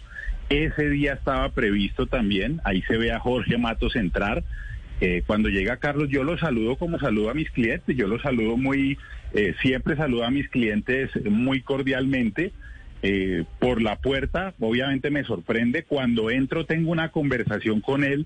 [0.49, 4.45] Ese día estaba previsto también, ahí se ve a Jorge Matos entrar,
[4.99, 8.57] Eh, cuando llega Carlos, yo lo saludo como saludo a mis clientes, yo lo saludo
[8.57, 8.97] muy,
[9.35, 12.53] eh, siempre saludo a mis clientes muy cordialmente.
[13.03, 18.25] Eh, por la puerta, obviamente me sorprende, cuando entro tengo una conversación con él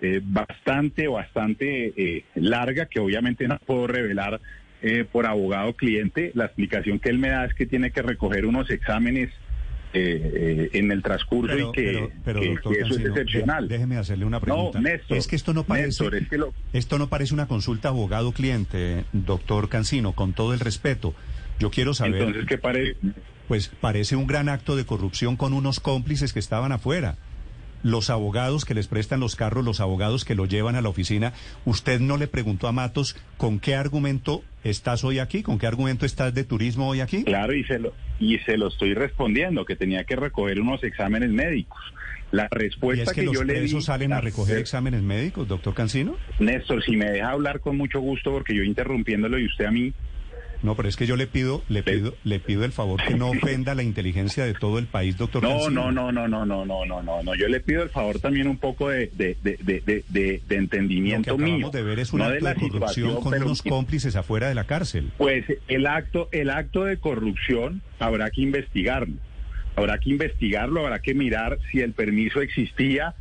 [0.00, 4.40] eh, bastante, bastante eh, larga, que obviamente no puedo revelar
[4.80, 6.30] eh, por abogado cliente.
[6.34, 9.30] La explicación que él me da es que tiene que recoger unos exámenes
[9.94, 13.20] eh, en el transcurso Pero, y que, pero- pero, que- doctor que eso Cancino, es
[13.20, 13.68] excepcional.
[13.68, 14.80] dé- déjeme hacerle una pregunta.
[14.80, 17.46] No, Néstor, es que esto no parece, Néstor, es que lo- esto no parece una
[17.46, 21.14] consulta abogado-cliente, doctor Cancino, con todo el respeto.
[21.58, 22.16] Yo quiero saber.
[22.22, 22.96] Entonces, ¿qué parece?
[23.48, 27.16] Pues parece un gran acto de corrupción con unos cómplices que estaban afuera.
[27.82, 31.32] Los abogados que les prestan los carros, los abogados que lo llevan a la oficina.
[31.64, 35.42] ¿Usted no le preguntó a Matos con qué argumento estás hoy aquí?
[35.42, 37.24] ¿Con qué argumento estás de turismo hoy aquí?
[37.24, 41.30] Claro, y se lo, y se lo estoy respondiendo, que tenía que recoger unos exámenes
[41.30, 41.80] médicos.
[42.30, 43.80] La ¿Y respuesta es que, que, los yo le di...
[43.82, 46.16] salen a recoger exámenes médicos, doctor Cancino?
[46.38, 49.92] Néstor, si me deja hablar con mucho gusto, porque yo interrumpiéndolo y usted a mí...
[50.62, 53.30] No, pero es que yo le pido, le pido, le pido el favor que no
[53.30, 56.84] ofenda la inteligencia de todo el país, doctor No, no, no, no, no, no, no,
[56.86, 57.34] no, no, no.
[57.34, 59.58] Yo le pido el favor también un poco de, de, de,
[60.08, 61.54] de, de, entendimiento Lo que mío.
[61.54, 64.54] acabamos de ver es un no acto de corrupción con pero- unos cómplices afuera de
[64.54, 65.10] la cárcel.
[65.18, 69.16] Pues el acto, el acto de corrupción habrá que investigarlo.
[69.74, 73.14] Habrá que investigarlo, habrá que mirar si el permiso existía,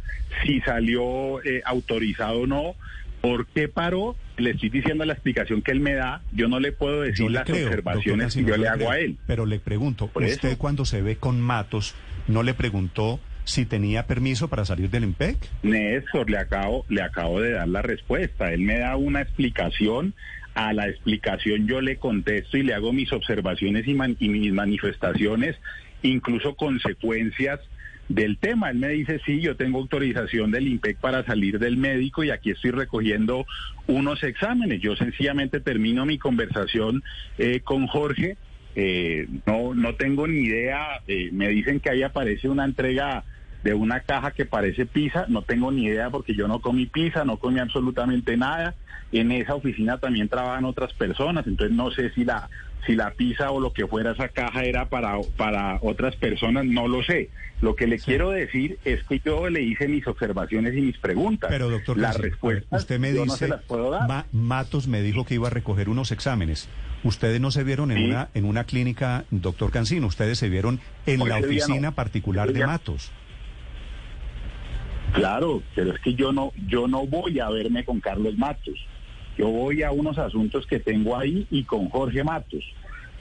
[0.45, 2.75] si salió eh, autorizado o no,
[3.21, 4.15] por qué paró.
[4.37, 6.21] Le estoy diciendo la explicación que él me da.
[6.31, 8.67] Yo no le puedo decir Yo le las creo, doctor observaciones que yo le le
[8.67, 8.91] hago creo.
[8.91, 9.17] a él.
[9.27, 10.57] Pero le pregunto, ¿usted eso.
[10.57, 11.95] cuando se ve con Matos
[12.27, 15.37] no le preguntó si tenía permiso para salir del IMPEC?
[15.63, 18.51] Néstor, le acabo, le acabo de dar la respuesta.
[18.53, 20.13] Él me da una explicación.
[20.53, 24.51] A la explicación yo le contesto y le hago mis observaciones y, man- y mis
[24.51, 25.55] manifestaciones,
[26.01, 27.59] incluso consecuencias
[28.13, 28.69] del tema.
[28.69, 32.51] Él me dice, sí, yo tengo autorización del IMPEC para salir del médico y aquí
[32.51, 33.45] estoy recogiendo
[33.87, 34.81] unos exámenes.
[34.81, 37.03] Yo sencillamente termino mi conversación
[37.37, 38.37] eh, con Jorge.
[38.75, 41.01] Eh, no, no tengo ni idea.
[41.07, 43.23] eh, me dicen que ahí aparece una entrega
[43.63, 45.25] de una caja que parece pizza.
[45.27, 48.75] No tengo ni idea porque yo no comí pizza, no comí absolutamente nada.
[49.11, 52.49] En esa oficina también trabajan otras personas, entonces no sé si la
[52.85, 56.87] si la pizza o lo que fuera esa caja era para, para otras personas, no
[56.87, 57.29] lo sé.
[57.61, 61.49] Lo que le quiero decir es que yo le hice mis observaciones y mis preguntas.
[61.51, 64.07] Pero doctor las a ver, respuestas usted me yo no dice, se las puedo dar.
[64.07, 66.67] Ma- Matos me dijo que iba a recoger unos exámenes.
[67.03, 68.03] Ustedes no se vieron en Sí.
[68.05, 71.45] una en una clínica, doctor Cancino, ustedes se vieron en No, la no.
[71.45, 73.11] oficina particular de Matos.
[75.13, 78.75] Claro, pero es que yo no, yo no voy a verme con Carlos Matos.
[79.41, 82.63] Yo voy a unos asuntos que tengo ahí y con Jorge Matos.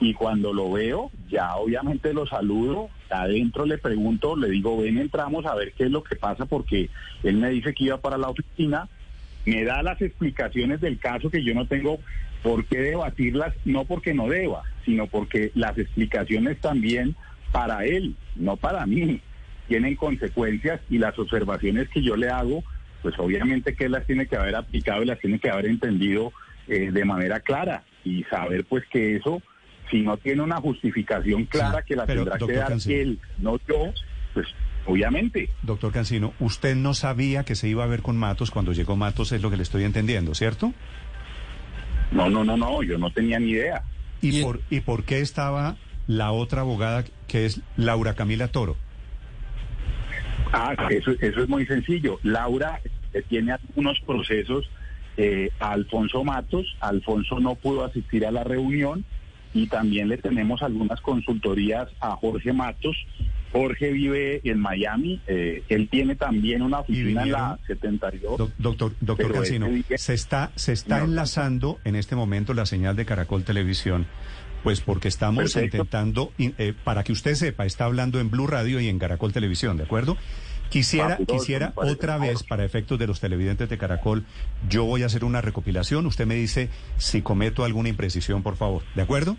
[0.00, 5.46] Y cuando lo veo, ya obviamente lo saludo, adentro le pregunto, le digo, ven, entramos
[5.46, 6.90] a ver qué es lo que pasa, porque
[7.22, 8.87] él me dice que iba para la oficina,
[9.46, 12.00] me da las explicaciones del caso que yo no tengo
[12.42, 17.16] por qué debatirlas, no porque no deba, sino porque las explicaciones también
[17.50, 19.22] para él, no para mí,
[19.68, 22.62] tienen consecuencias y las observaciones que yo le hago,
[23.02, 26.32] pues obviamente que él las tiene que haber aplicado y las tiene que haber entendido
[26.68, 29.42] eh, de manera clara y saber pues que eso,
[29.90, 32.96] si no tiene una justificación clara Sí, que la pero, tendrá que doctor dar Cancino.
[33.00, 33.92] él, no yo,
[34.34, 34.46] pues
[34.86, 35.50] obviamente.
[35.62, 39.32] Doctor Cancino, usted no sabía que se iba a ver con Matos cuando llegó Matos,
[39.32, 40.72] es lo que le estoy entendiendo, ¿cierto?
[42.12, 43.82] No, no, no, no, yo no tenía ni idea.
[44.20, 48.76] ¿Y, por, ¿Y por qué estaba la otra abogada que es Laura Camila Toro?
[50.52, 52.18] Ah, eso, eso es muy sencillo.
[52.22, 52.80] Laura
[53.12, 54.68] eh, tiene algunos procesos
[55.16, 56.66] eh, a Alfonso Matos.
[56.80, 59.04] Alfonso no pudo asistir a la reunión
[59.52, 62.96] y también le tenemos algunas consultorías a Jorge Matos.
[63.52, 65.20] Jorge vive en Miami.
[65.26, 68.38] eh, él tiene también una oficina en la 72.
[68.38, 71.06] Doc- Doctor, doctor Cancino, día- se está, se está No.
[71.06, 74.06] enlazando en este momento la señal de Caracol Televisión,
[74.62, 75.77] pues porque estamos Perfecto.
[75.79, 79.33] intentando, in- eh, para que usted sepa, está hablando en Blue Radio y en Caracol
[79.33, 80.16] Televisión, ¿de acuerdo?
[80.68, 84.25] Quisiera, quisiera otra vez, para efectos de los televidentes de Caracol,
[84.68, 88.83] yo voy a hacer una recopilación, usted me dice si cometo alguna imprecisión, por favor,
[88.94, 89.37] ¿de acuerdo?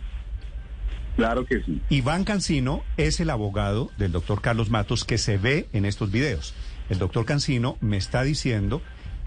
[1.15, 1.81] Claro que sí.
[1.89, 6.53] Iván Cancino es el abogado del doctor Carlos Matos que se ve en estos videos.
[6.89, 8.81] El doctor Cancino me está diciendo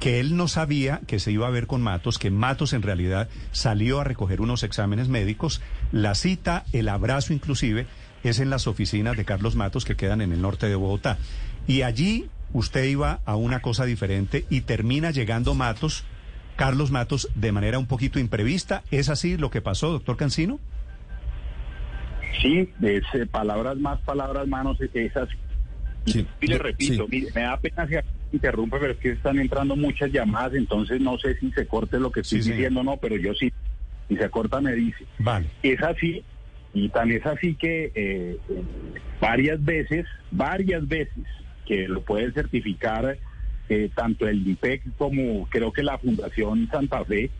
[0.04, 3.30] que él no sabía que se iba a ver con Matos, que Matos en realidad
[3.52, 5.62] salió a recoger unos exámenes médicos.
[5.92, 7.86] La cita, el abrazo inclusive,
[8.22, 11.16] es en las oficinas de Carlos Matos que quedan en el norte de Bogotá.
[11.66, 16.04] Y allí usted iba a una cosa diferente y termina llegando Matos,
[16.56, 18.82] Carlos Matos, de manera un poquito imprevista.
[18.90, 20.60] ¿Es así lo que pasó, doctor Cancino?
[22.42, 25.30] Sí, es, eh, palabras más, palabras menos, esas.
[26.04, 27.88] Y, y le repito, mire, me da pena
[28.34, 32.10] interrumpe, pero es que están entrando muchas llamadas, entonces no sé si se corte lo
[32.10, 33.52] que estoy Sí, diciendo o no, pero yo sí.
[34.08, 35.04] Si se corta, me dice.
[35.18, 35.46] Vale.
[35.62, 36.22] Es así,
[36.74, 38.36] y tan es así que eh,
[39.20, 41.24] varias veces, varias veces,
[41.66, 43.16] que lo puede certificar
[43.70, 47.30] eh, tanto el IPEC como creo que la Fundación Santa Fe,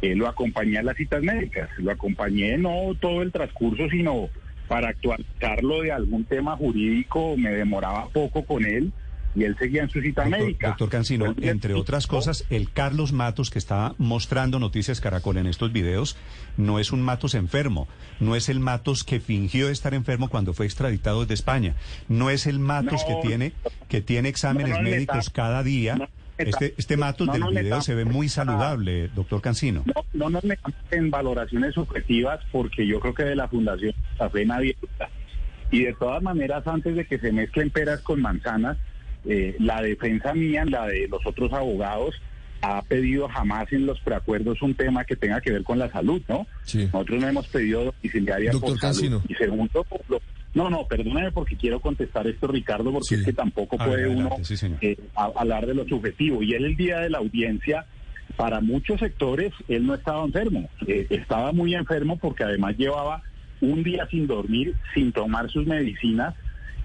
[0.00, 4.28] eh, lo acompañé a las citas médicas, lo acompañé no todo el transcurso, sino
[4.66, 8.92] para actualizarlo de algún tema jurídico, me demoraba poco con él
[9.34, 10.68] y él seguía en su cita Doctor, médica.
[10.68, 15.72] doctor Cancino, entre otras cosas, el Carlos Matos que está mostrando Noticias Caracol en estos
[15.72, 16.16] videos
[16.56, 17.88] no es un Matos enfermo,
[18.20, 21.74] no es el Matos que fingió estar enfermo cuando fue extraditado desde España,
[22.08, 23.52] no es el Matos No, que tiene
[23.88, 26.08] que tiene exámenes no, no, médicos cada día.
[26.38, 29.84] Este, este Matos del video se ve muy saludable, doctor Cancino.
[29.86, 34.30] No, no nos metamos en valoraciones subjetivas porque yo creo que de la Fundación Santa
[34.30, 35.10] Fe duda.
[35.70, 38.76] Y de todas maneras, antes de que se mezclen peras con manzanas,
[39.26, 42.14] eh, la defensa mía, la de los otros abogados,
[42.60, 46.22] ha pedido jamás en los preacuerdos un tema que tenga que ver con la salud,
[46.28, 46.46] ¿no?
[46.64, 46.84] Sí.
[46.92, 48.78] Nosotros no hemos pedido domiciliaria por salud.
[48.80, 49.22] Cancino.
[49.28, 50.20] Y segundo, lo-
[50.54, 53.14] no, no, perdóname porque quiero contestar esto, Ricardo, porque Sí.
[53.16, 54.78] es que tampoco A ver, puede uno adelante, sí, señor.
[54.82, 56.42] eh, hablar de lo subjetivo.
[56.42, 57.86] Y él el día de la audiencia,
[58.36, 60.68] para muchos sectores, él no estaba enfermo.
[60.86, 63.22] Eh, estaba muy enfermo porque además llevaba
[63.60, 66.34] un día sin dormir, sin tomar sus medicinas,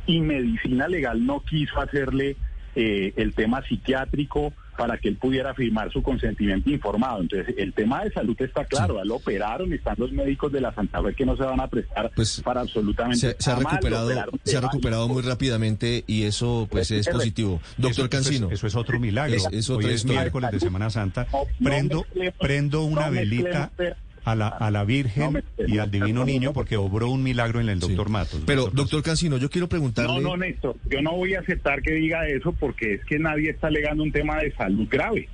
[0.07, 2.35] y medicina legal no quiso hacerle
[2.75, 7.21] eh, el tema psiquiátrico para que él pudiera firmar su consentimiento informado.
[7.21, 11.01] Entonces, el tema de salud está claro, lo operaron, están los médicos de la Santa
[11.01, 14.11] Fe que no se van a prestar Pues, para absolutamente Se, se ha recuperado,
[14.43, 17.59] se ha recuperado muy rápidamente y eso pues es positivo.
[17.77, 18.45] Doctor Cancino.
[18.47, 19.35] Eso, es- eso es otro milagro.
[19.35, 21.25] Es- es Hoy es miércoles de Semana Santa.
[21.33, 23.97] No, no Prendo, mezclemos- prendo una no velita mezclemos-
[24.31, 27.69] a la, a la Virgen mezclemos- y al Divino Niño porque obró un milagro en
[27.69, 27.87] el Sí.
[27.87, 28.41] doctor Matos.
[28.45, 30.21] Pero, doctor Cancino, yo quiero preguntarle...
[30.21, 33.49] No, no, Néstor, yo no voy a aceptar que diga eso porque es que nadie
[33.51, 35.29] está alegando un tema de salud grave.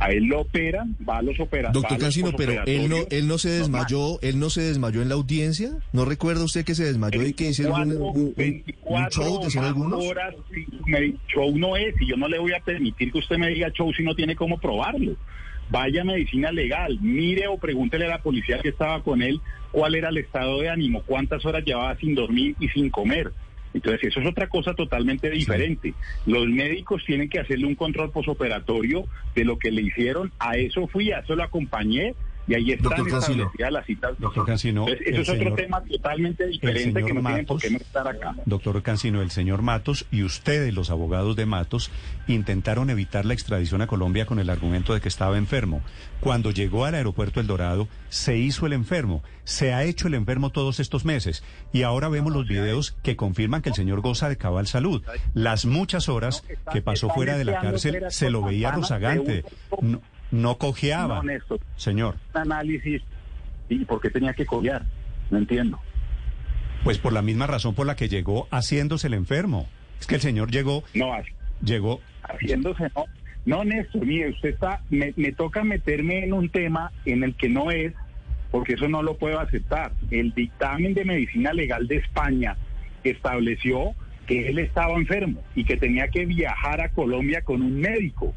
[0.00, 1.82] A él lo operan, va a los operatorios.
[1.82, 5.16] Doctor Cancino, pero él no, él no se desmayó, él no se desmayó en la
[5.16, 5.70] audiencia.
[5.92, 9.64] ¿No recuerda usted que se desmayó y que hicieron un, un- un- un show, decían
[9.64, 10.04] algunos?
[10.04, 13.38] horas, sí, me- show no es, y yo no le voy a permitir que usted
[13.38, 15.16] me diga show si no tiene cómo probarlo.
[15.70, 19.94] Vaya a medicina legal, mire o pregúntele a la policía que estaba con él cuál
[19.94, 23.32] era el estado de ánimo, cuántas horas llevaba sin dormir y sin comer.
[23.74, 25.94] Entonces, eso es otra cosa totalmente diferente.
[26.26, 29.04] Los médicos tienen que hacerle un control posoperatorio
[29.34, 30.32] de lo que le hicieron.
[30.38, 32.14] A eso fui, a eso lo acompañé
[32.48, 33.42] y ahí están Doctor Cancino.
[33.44, 34.12] establecidas las citas.
[34.18, 37.62] Doctor Cancino, Entonces, eso es otro señor- tema totalmente diferente que no tiene por Matos-
[37.62, 38.34] qué no estar acá.
[38.46, 41.90] Doctor Cancino, el señor Matos y ustedes, los abogados de Matos,
[42.26, 45.82] intentaron evitar la extradición a Colombia con el argumento de que estaba enfermo.
[46.20, 50.50] Cuando llegó al aeropuerto El Dorado, se hizo el enfermo, se ha hecho el enfermo
[50.50, 54.36] todos estos meses y ahora vemos los videos que confirman que el señor goza de
[54.36, 55.02] cabal salud.
[55.34, 59.44] Las muchas horas que pasó fuera de la cárcel se lo veía rozagante,
[59.80, 61.16] no, no cojeaba.
[61.16, 61.60] No, Néstor.
[61.76, 63.02] Señor, análisis
[63.68, 64.84] y por qué tenía que collar.
[65.30, 65.78] No entiendo.
[66.84, 69.68] pues por la misma razón por la que llegó haciéndose el enfermo.
[70.00, 71.10] Es que el señor llegó, No,
[71.62, 73.04] llegó haciéndose no.
[73.44, 77.48] No, Néstor, mire, usted está, me, me toca meterme en un tema en el que
[77.48, 77.94] no es,
[78.50, 79.92] porque eso no lo puedo aceptar.
[80.10, 82.56] El dictamen de medicina legal de España
[83.04, 83.94] estableció
[84.26, 88.34] que él estaba enfermo y que tenía que viajar a Colombia con un médico.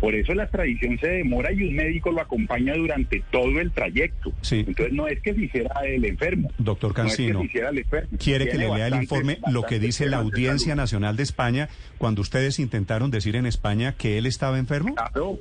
[0.00, 4.32] Por eso la extradición se demora y un médico lo acompaña durante todo el trayecto.
[4.42, 4.64] Sí.
[4.66, 6.50] Entonces no es que se hiciera el enfermo.
[6.58, 8.18] Doctor No es que Cancino, el enfermo.
[8.18, 10.74] quiere que le lea el informe lo que dice la de Audiencia.
[10.74, 14.94] Nacional de España cuando ustedes intentaron decir en España que él estaba enfermo?
[14.94, 15.38] Claro.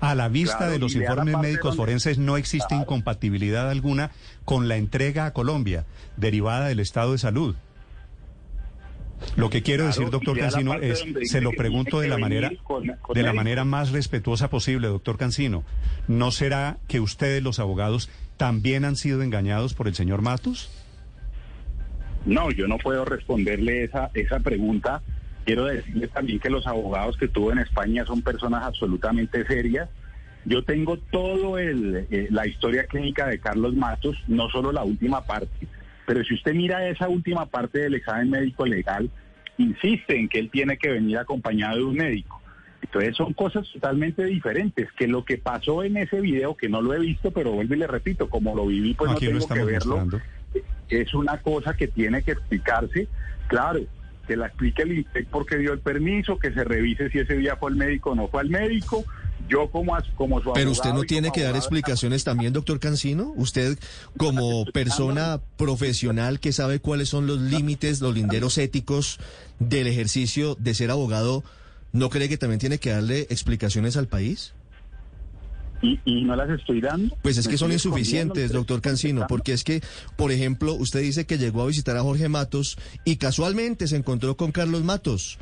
[0.00, 2.82] A la vista Claro, de los informes médicos donde- forenses no existe Claro.
[2.82, 4.10] incompatibilidad alguna
[4.44, 5.84] con la entrega a Colombia
[6.16, 7.54] derivada del estado de salud.
[9.36, 12.62] Lo que quiero Claro, decir, doctor Cancino, es, se lo pregunto de la manera, venir
[12.62, 15.64] con- con de la manera más respetuosa posible, doctor Cancino.
[16.08, 20.70] ¿No será que ustedes, los abogados, también han sido engañados por el señor Matos?
[22.24, 25.02] No, yo no puedo responderle esa, esa pregunta.
[25.44, 29.88] Quiero decirle también que los abogados que tuvo en España son personas absolutamente serias.
[30.44, 35.24] Yo tengo todo el, eh, la historia clínica de Carlos Matos, no solo la última
[35.24, 35.66] parte,
[36.06, 39.10] pero si usted mira esa última parte del examen médico legal,
[39.58, 42.40] insiste en que él tiene que venir acompañado de un médico.
[42.82, 46.92] Entonces son cosas totalmente diferentes, que lo que pasó en ese video, que no lo
[46.92, 49.64] he visto, pero vuelvo y le repito, como lo viví, pues Aquí no tengo que
[49.64, 50.20] verlo mostrando.
[50.88, 53.08] es una cosa que tiene que explicarse.
[53.46, 53.80] Claro,
[54.26, 57.56] que la explique el INPEC porque dio el permiso, que se revise si ese día
[57.56, 59.04] fue el médico o no fue el médico.
[59.48, 63.32] Yo como, como su Pero usted no tiene que dar abogado- explicaciones también, doctor Cancino.
[63.36, 63.78] Usted,
[64.16, 69.18] como persona profesional que sabe cuáles son los límites, los linderos éticos
[69.58, 71.44] del ejercicio de ser abogado,
[71.92, 74.54] ¿no cree que también tiene que darle explicaciones al país?
[75.82, 77.14] Y, y no las estoy dando.
[77.22, 79.82] Pues es que son insuficientes, doctor Cancino, porque es que,
[80.16, 84.36] por ejemplo, usted dice que llegó a visitar a Jorge Matos y casualmente se encontró
[84.36, 85.38] con Carlos Matos.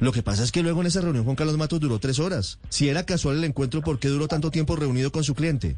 [0.00, 2.58] Lo que pasa es que luego en esa reunión con Carlos Matos duró tres horas.
[2.70, 5.76] Si era casual el encuentro, ¿por qué duró tanto tiempo reunido con su cliente?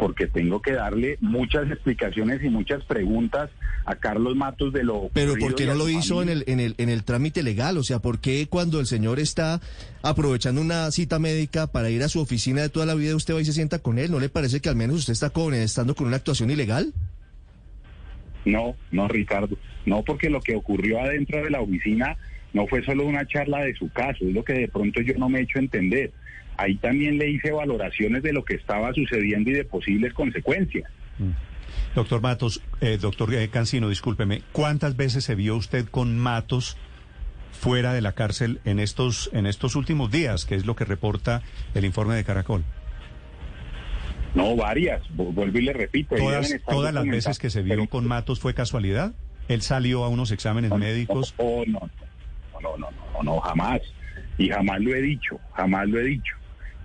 [0.00, 3.50] porque tengo que darle muchas explicaciones y muchas preguntas
[3.84, 6.74] a Carlos Matos de lo Pero ¿por qué no lo hizo en el, en el,
[6.78, 7.76] en el trámite legal?
[7.76, 9.60] O sea, ¿por qué cuando el señor está
[10.02, 13.42] aprovechando una cita médica para ir a su oficina de toda la vida, usted va
[13.42, 14.10] y se sienta con él?
[14.10, 16.94] ¿No le parece que al menos usted está con, estando con una actuación ilegal?
[18.46, 19.58] No, no, Ricardo.
[19.84, 22.16] No, porque lo que ocurrió adentro de la oficina
[22.52, 25.28] no fue solo una charla de su caso, es lo que de pronto yo no
[25.28, 26.12] me he hecho entender.
[26.56, 30.90] Ahí también le hice valoraciones de lo que estaba sucediendo y de posibles consecuencias.
[31.94, 36.76] Doctor Matos, eh, doctor eh, Cancino, discúlpeme, ¿cuántas veces se vio usted con Matos
[37.52, 41.42] fuera de la cárcel en estos, en estos últimos días, que es lo que reporta
[41.74, 42.64] el informe de Caracol?
[44.34, 45.02] No, varias.
[45.16, 46.14] Vu- Vuelvo y le repito.
[46.16, 49.12] ¿Todas, las veces que se vio con Matos fue casualidad?
[49.48, 51.34] ¿Él salió a unos exámenes médicos?
[51.38, 51.90] Oh, no, no,
[52.62, 53.80] no, no, no, no, jamás.
[54.38, 56.36] Y jamás lo he dicho, jamás lo he dicho.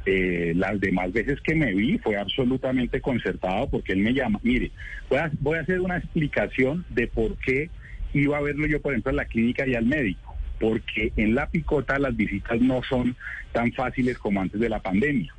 [0.05, 4.39] Eh, las demás veces que me vi fue absolutamente concertado porque él me llama.
[4.43, 4.71] Mire,
[5.09, 7.69] voy a, voy a hacer una explicación de por qué
[8.13, 10.36] iba a verlo yo, por ejemplo, en la clínica y al médico.
[10.59, 13.15] Porque en la picota las visitas no son
[13.51, 15.34] tan fáciles como antes de la pandemia.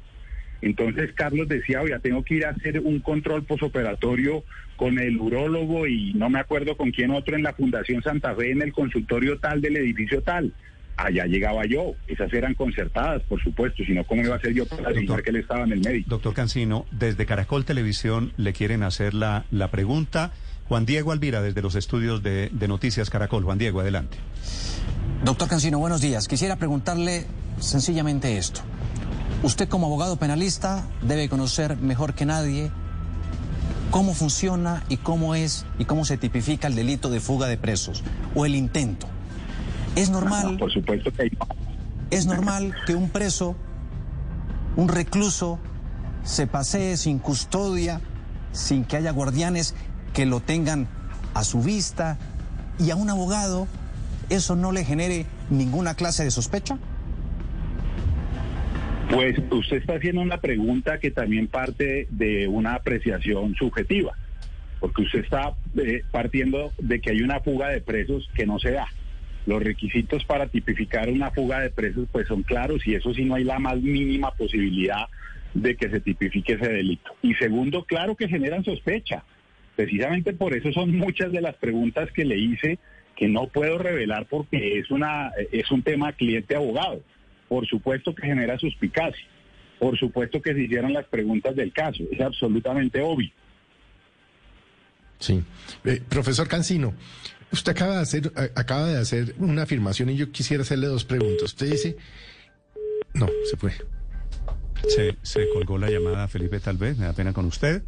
[0.66, 4.44] Entonces Carlos decía, oye, tengo que ir a hacer un control posoperatorio
[4.76, 8.50] con el urólogo y no me acuerdo con quién otro en la Fundación Santa Fe,
[8.50, 10.52] en el consultorio tal del edificio tal.
[10.98, 14.64] Allá llegaba yo, esas eran concertadas, por supuesto, si no, ¿cómo iba a ser yo
[14.66, 16.08] para adivinar que él estaba en el médico?
[16.08, 20.32] Doctor Cancino, desde Caracol Televisión le quieren hacer la, la pregunta.
[20.68, 23.44] Juan Diego Alvira, desde los estudios de, de Noticias Caracol.
[23.44, 24.16] Juan Diego, adelante.
[25.22, 26.26] Doctor Cancino, buenos días.
[26.28, 27.24] Quisiera preguntarle
[27.60, 28.62] sencillamente esto.
[29.46, 32.72] Usted como abogado penalista debe conocer mejor que nadie
[33.92, 38.02] cómo funciona y cómo es y cómo se tipifica el delito de fuga de presos
[38.34, 39.06] o el intento.
[39.94, 40.56] Es normal.
[40.58, 41.30] por supuesto que
[42.10, 43.54] Es normal que un preso,
[44.74, 45.60] un recluso,
[46.24, 48.00] se pasee sin custodia,
[48.50, 49.76] sin que haya guardianes
[50.12, 50.88] que lo tengan
[51.34, 52.18] a su vista
[52.80, 53.68] y a un abogado
[54.28, 56.78] eso no le genere ninguna clase de sospecha.
[59.10, 64.12] Pues usted está haciendo una pregunta que también parte de una apreciación subjetiva,
[64.80, 68.72] porque usted está eh, partiendo de que hay una fuga de presos que no se
[68.72, 68.86] da.
[69.46, 73.36] Los requisitos para tipificar una fuga de presos pues son claros y eso sí no
[73.36, 75.06] hay la más mínima posibilidad
[75.54, 77.12] de que se tipifique ese delito.
[77.22, 79.22] Y segundo, claro que generan sospecha.
[79.76, 82.78] Precisamente por eso son muchas de las preguntas que le hice
[83.14, 87.02] que no puedo revelar porque es una es un tema cliente-abogado.
[87.48, 89.24] Por supuesto que genera suspicacia.
[89.78, 92.02] Por supuesto que se hicieron las preguntas del caso.
[92.10, 93.30] Es absolutamente obvio.
[95.18, 95.42] Sí.
[95.84, 96.94] Eh, profesor Cancino,
[97.52, 101.04] usted acaba de hacer a- acaba de hacer una afirmación y yo quisiera hacerle dos
[101.04, 101.44] preguntas.
[101.44, 101.96] Usted dice,
[103.14, 103.72] no, se fue.
[104.88, 106.98] Se, se colgó la llamada, Felipe, tal vez.
[106.98, 107.82] Me da pena con usted.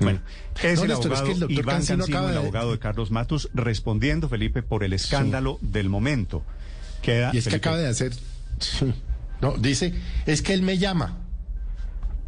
[0.00, 0.20] Bueno,
[0.62, 2.40] es No, el Néstor, es abogado que el doctor Iván Cancino Cancino, acaba el de-
[2.40, 6.42] abogado de Carlos Matos, respondiendo, Felipe, por el escándalo del momento.
[7.02, 8.12] Queda, Y es que acaba de hacer.
[8.58, 8.92] Sí.
[9.40, 9.92] No, dice,
[10.26, 11.18] es que él me llama.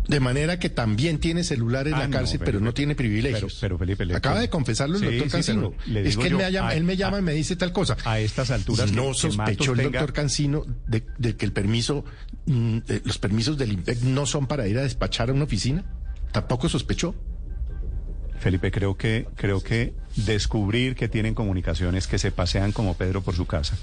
[0.08, 3.54] De manera que también tiene celular en Ah, la no, cárcel, pero no tiene privilegios.
[3.60, 5.72] pero- pero, Felipe, le- Acaba de confesarlo el Sí, doctor Cancino.
[5.86, 7.56] le es que él, yo, me llama, a- él me llama a- y me dice
[7.56, 7.96] tal cosa.
[8.04, 12.04] A estas alturas, no sospechó el tenga- doctor Cancino de, de que el permiso,
[12.46, 15.84] mm, de- los permisos del IMPEC no son para ir a despachar a una oficina.
[16.30, 17.14] Tampoco sospechó.
[18.38, 23.34] Felipe, creo que, creo que descubrir que tienen comunicaciones que se pasean como Pedro por
[23.34, 23.76] su casa,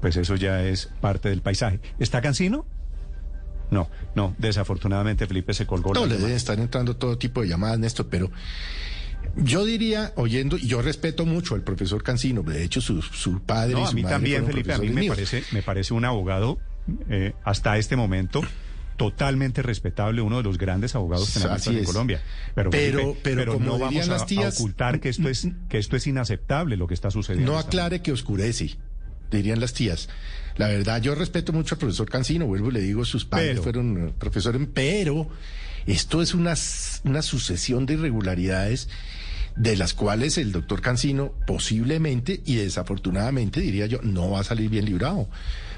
[0.00, 1.80] pues eso ya es parte del paisaje.
[1.98, 2.66] ¿Está Cancino?
[3.70, 5.92] No, no, desafortunadamente Felipe se colgó.
[5.92, 8.30] No, le estar entrando todo tipo de llamadas, Néstor, pero
[9.36, 13.72] yo diría, oyendo, y yo respeto mucho al profesor Cancino, de hecho su, su padre
[13.74, 16.58] No, y a mí madre también, Felipe, a mí me parece, me parece un abogado
[17.08, 18.40] eh, hasta este momento
[18.96, 21.86] totalmente respetable, uno de los grandes abogados Así de es.
[21.86, 22.22] Colombia.
[22.54, 25.48] Pero, Pero- Felipe, pero como no vamos a, las tías, a ocultar que esto es
[25.68, 27.52] que esto es inaceptable lo que está sucediendo.
[27.52, 28.76] No esta aclare que oscurece,
[29.30, 30.08] dirían las tías.
[30.56, 33.62] La verdad, yo respeto mucho al profesor Cancino, vuelvo y le digo, sus padres Pero-
[33.62, 35.28] fueron eh, profesores, pero
[35.86, 36.54] esto es una,
[37.04, 38.88] una sucesión de irregularidades
[39.54, 44.68] de las cuales el doctor Cancino posiblemente y desafortunadamente, diría yo, no va a salir
[44.70, 45.28] bien librado.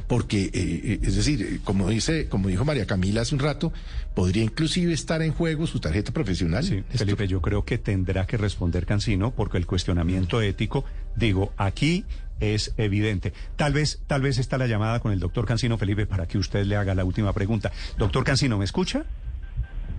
[0.08, 3.72] Porque, eh, eh, es decir, eh, como dice, como dijo María Camila hace un rato,
[4.14, 6.64] podría inclusive estar en juego su tarjeta profesional.
[6.64, 10.84] Sí, Felipe, yo creo que tendrá que responder Cancino porque el cuestionamiento ético,
[11.14, 12.04] digo, aquí
[12.40, 13.32] es evidente.
[13.56, 16.64] Tal vez, tal vez está la llamada con el doctor Cancino Felipe para que usted
[16.64, 17.70] le haga la última pregunta.
[17.98, 19.04] Doctor Cancino, ¿me escucha?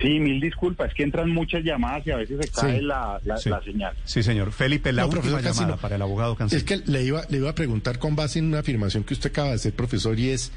[0.02, 3.20] Sí, mil disculpas, es que entran muchas llamadas y a veces se cae Sí, la,
[3.26, 3.50] la- sí.
[3.50, 3.94] la señal.
[4.06, 4.52] Sí, señor.
[4.52, 6.58] Felipe, la No, última profesor llamada Cancino, para el abogado Cancino.
[6.58, 9.30] Es que le iba, le iba a preguntar con base en una afirmación que usted
[9.32, 10.52] acaba de hacer, profesor, y es,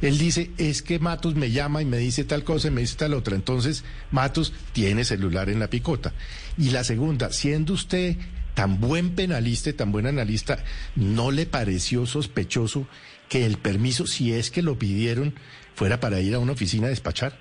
[0.00, 2.96] él dice, es que Matos me llama y me dice tal cosa y me dice
[2.96, 3.34] tal otra.
[3.34, 6.12] Entonces, Matos tiene celular en la picota.
[6.56, 8.16] Y la segunda, siendo usted
[8.54, 10.62] tan buen penalista y tan buen analista,
[10.94, 12.86] ¿no le pareció sospechoso
[13.28, 15.34] que el permiso, si es que lo pidieron,
[15.74, 17.36] fuera para ir a una oficina a despachar?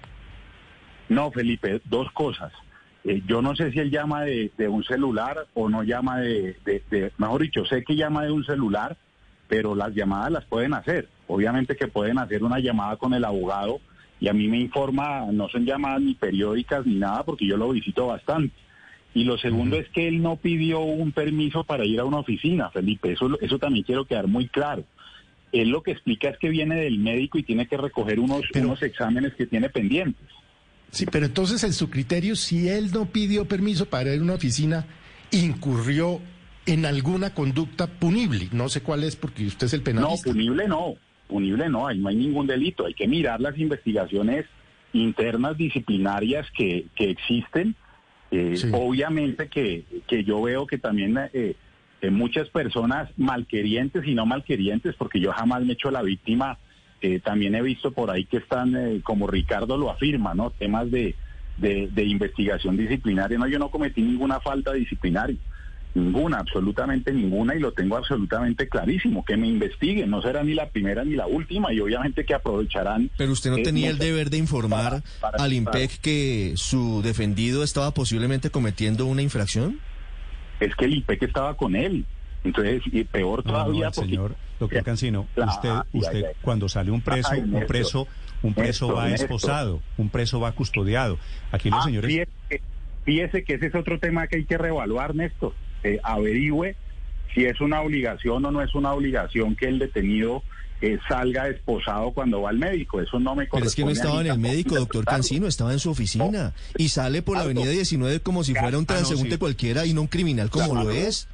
[1.10, 2.51] No, Felipe, dos cosas.
[3.04, 6.56] Eh, yo no sé si él llama de, de un celular o no llama de,
[6.66, 8.95] de- de- mejor dicho, sé que llama de un celular,
[9.47, 11.10] pero las llamadas las pueden hacer.
[11.28, 13.80] Obviamente que pueden hacer una llamada con el abogado
[14.20, 17.70] y a mí me informa, no son llamadas ni periódicas ni nada porque yo lo
[17.72, 18.54] visito bastante.
[19.14, 22.70] Y lo segundo es que él no pidió un permiso para ir a una oficina,
[22.72, 23.12] Felipe.
[23.12, 24.86] Eso, eso también quiero quedar muy claro.
[25.51, 28.82] Él lo que explica es que viene del médico y tiene que recoger unos, unos
[28.82, 30.26] exámenes que tiene pendientes.
[30.94, 34.36] Sí, pero entonces en su criterio, si él no pidió permiso para ir a una
[34.36, 34.86] oficina,
[35.32, 36.22] incurrió
[36.68, 38.48] en alguna conducta punible.
[38.52, 40.30] No sé cuál es porque usted es el No, penalista.
[40.32, 40.94] punible no,
[41.28, 42.86] punible no, ahí no hay ningún delito.
[42.86, 44.46] Hay que mirar las investigaciones
[44.94, 47.76] internas disciplinarias que, que existen.
[48.32, 48.70] Eh, Sí.
[48.72, 51.56] Obviamente que, que yo veo que también eh,
[52.02, 56.60] eh, muchas personas malquerientes y no malquerientes, porque yo jamás me he hecho la víctima,
[57.04, 60.49] eh, también he visto por ahí que están, eh, como Ricardo lo afirma, ¿no?
[60.51, 61.16] Temas de,
[61.58, 63.38] de, de investigación disciplinaria.
[63.38, 65.36] No, yo no cometí ninguna falta disciplinaria.
[65.95, 69.24] Ninguna, absolutamente ninguna, y lo tengo absolutamente clarísimo.
[69.24, 73.12] Que me investiguen, no será ni la primera ni la última, y obviamente que aprovecharán.
[73.16, 77.04] Pero usted no eh, tenía el deber de informar para- para- al IMPEC que su
[77.04, 79.80] defendido estaba posiblemente cometiendo una infracción.
[80.60, 82.06] Es que el IPEC estaba con él.
[82.43, 83.91] Entonces, y peor No, no, todavía.
[83.91, 86.28] porque- señor doctor Cancino, Ah, usted, ya, usted ya.
[86.41, 88.07] cuando sale un preso, Ay, un preso,
[88.41, 89.26] un preso Néstor, va Néstor.
[89.26, 91.18] esposado, un preso va custodiado.
[91.51, 92.09] Aquí los Ah, señores.
[92.09, 92.61] Fíjese, que-
[93.05, 95.53] fíjese que ese es otro tema que hay que reevaluar, Néstor.
[95.84, 96.76] Eh, averigüe
[97.34, 100.43] si es una obligación o no es una obligación que el detenido
[100.82, 102.99] eh, salga esposado cuando va al médico.
[102.99, 105.05] Eso no me Pero es que no corresponde estaba en el médico, doctor.
[105.05, 106.53] Cancino, estaba en su oficina.
[106.78, 109.38] Y sale por la avenida 19 como si fuera un Ah, no, transeúnte sí.
[109.38, 110.84] cualquiera y no un criminal como Claro.
[110.84, 111.30] lo es.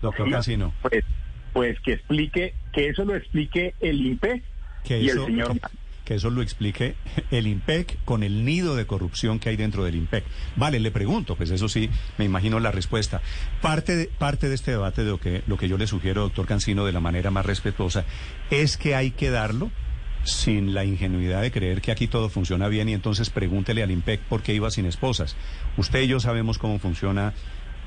[0.00, 0.72] Doctor Cancino.
[0.80, 1.04] Pues,
[1.52, 4.42] pues que explique, que eso lo explique el INPE
[4.84, 5.58] que y eso, el señor.
[6.04, 6.94] que eso lo explique
[7.30, 10.24] el IMPEC con el nido de corrupción que hay dentro del IMPEC.
[10.56, 13.22] Vale, le pregunto, pues eso sí, me imagino la respuesta.
[13.62, 16.46] Parte de, parte de este debate de lo que, lo que yo le sugiero, doctor
[16.46, 18.04] Cancino, de la manera más respetuosa,
[18.50, 19.70] es que hay que darlo
[20.24, 24.20] sin la ingenuidad de creer que aquí todo funciona bien y entonces pregúntele al IMPEC
[24.20, 25.34] por qué iba sin esposas.
[25.78, 27.32] Usted y yo sabemos cómo funciona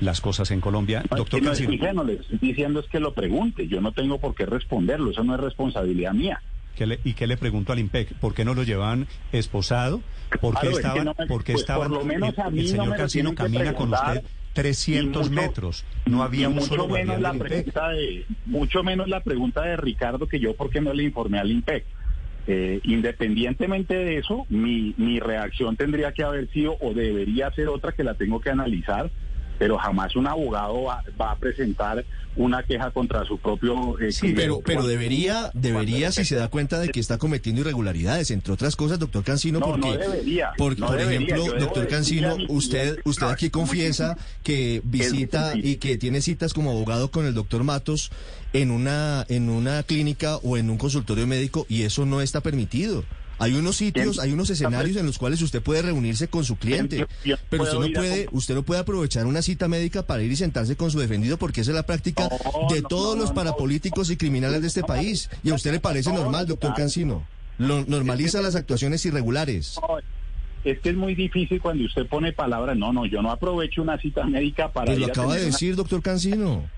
[0.00, 1.00] las cosas en Colombia.
[1.00, 1.74] No, es doctor que no es Cancino.
[1.74, 3.68] ingenuo, le estoy diciendo es que lo pregunte.
[3.68, 5.10] Yo no tengo por qué responderlo.
[5.10, 6.40] Eso no es responsabilidad mía.
[6.76, 8.14] ¿Qué le- ¿Y qué le pregunto al IMPEC?
[8.14, 10.00] ¿Por qué no lo llevan esposado?
[10.40, 11.04] ¿Por qué Claro, es que estaban?
[11.04, 11.88] no me- pues, estaban?
[11.88, 14.22] por lo menos el, a mí el no señor Cancino que camina con usted
[14.54, 15.84] 300 y mucho- metros.
[16.06, 17.48] No había un mucho solo menos la IMPEC.
[17.48, 21.38] pregunta de mucho menos la pregunta de Ricardo que yo por qué no le informé
[21.38, 21.84] al IMPEC.
[22.46, 27.92] Eh, independientemente de eso, mi, mi reacción tendría que haber sido o debería ser otra
[27.92, 29.10] que la tengo que analizar,
[29.60, 32.02] pero jamás un abogado va, va a presentar
[32.34, 33.98] una queja contra su propio...
[33.98, 34.62] eh, Sí, pero, cliente.
[34.64, 38.98] pero debería, debería, si se da cuenta de que está cometiendo irregularidades, entre otras cosas,
[38.98, 41.34] doctor Cancino, No, porque, no debería, por, no por debería.
[41.36, 47.10] ejemplo, doctor Cancino, usted, usted aquí confiesa que visita y que tiene citas como abogado
[47.10, 48.10] con el doctor Matos
[48.54, 53.04] en una, en una clínica o en un consultorio médico y eso no está permitido.
[53.40, 57.06] Hay unos sitios, hay unos escenarios en los cuales usted puede reunirse con su cliente,
[57.24, 60.36] Yo pero usted no puede, usted no puede aprovechar una cita médica para ir y
[60.36, 62.28] sentarse con su defendido porque esa es la práctica
[62.68, 65.30] de todos los parapolíticos y criminales de este país.
[65.42, 66.74] ¿Y a usted le parece no, normal, doctor.
[66.74, 67.26] Cancino?
[67.56, 69.80] Lo, normaliza las actuaciones irregulares.
[70.62, 73.98] Es que es muy difícil cuando usted pone palabras, no, no, yo no aprovecho una
[73.98, 76.68] cita médica para Pues lo acaba de una- decir, doctor Cancino.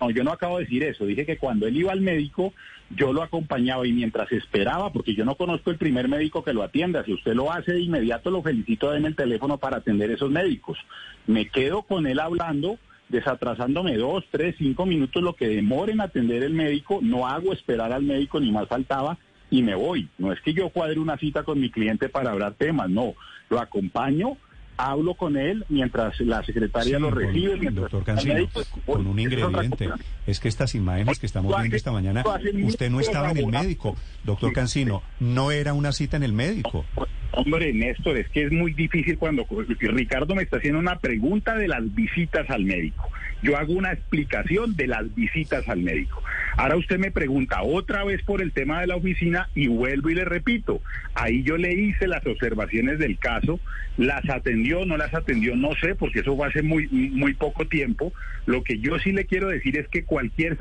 [0.00, 1.04] No, yo no acabo de decir eso.
[1.04, 2.54] Dije que cuando él iba al médico,
[2.90, 6.62] yo lo acompañaba y mientras esperaba, porque yo no conozco el primer médico que lo
[6.62, 7.04] atienda.
[7.04, 10.78] Si usted lo hace de inmediato, lo felicito, en el teléfono para atender esos médicos.
[11.26, 12.78] Me quedo con él hablando,
[13.08, 16.98] desatrasándome dos, tres, cinco minutos, lo que demore en atender el médico.
[17.00, 19.18] No hago esperar al médico, ni más faltaba,
[19.50, 20.08] y me voy.
[20.18, 23.14] No es que yo cuadre una cita con mi cliente para hablar temas, no.
[23.48, 24.36] Lo acompaño.
[24.82, 27.56] Hablo con él mientras la secretaria Sí, lo con- recibe.
[27.56, 29.88] mientras doctor Cancino, médico- con un ingrediente.
[30.26, 32.24] Es que estas imágenes que estamos viendo esta mañana,
[32.64, 33.96] usted no estaba en el médico.
[34.24, 36.84] Doctor Cancino, no era una cita en el médico.
[37.32, 39.46] Hombre, Néstor, es que es muy difícil cuando
[39.78, 43.08] Ricardo me está haciendo una pregunta de las visitas al médico.
[43.42, 46.22] Yo hago una explicación de las visitas al médico.
[46.56, 50.14] Ahora usted me pregunta otra vez por el tema de la oficina y vuelvo y
[50.16, 50.82] le repito.
[51.14, 53.60] Ahí yo le hice las observaciones del caso,
[53.96, 54.28] las
[54.70, 58.12] atendió, no las atendió, no sé, porque eso fue hace muy, muy poco tiempo.
[58.46, 60.56] Lo que yo sí le quiero decir es que cualquier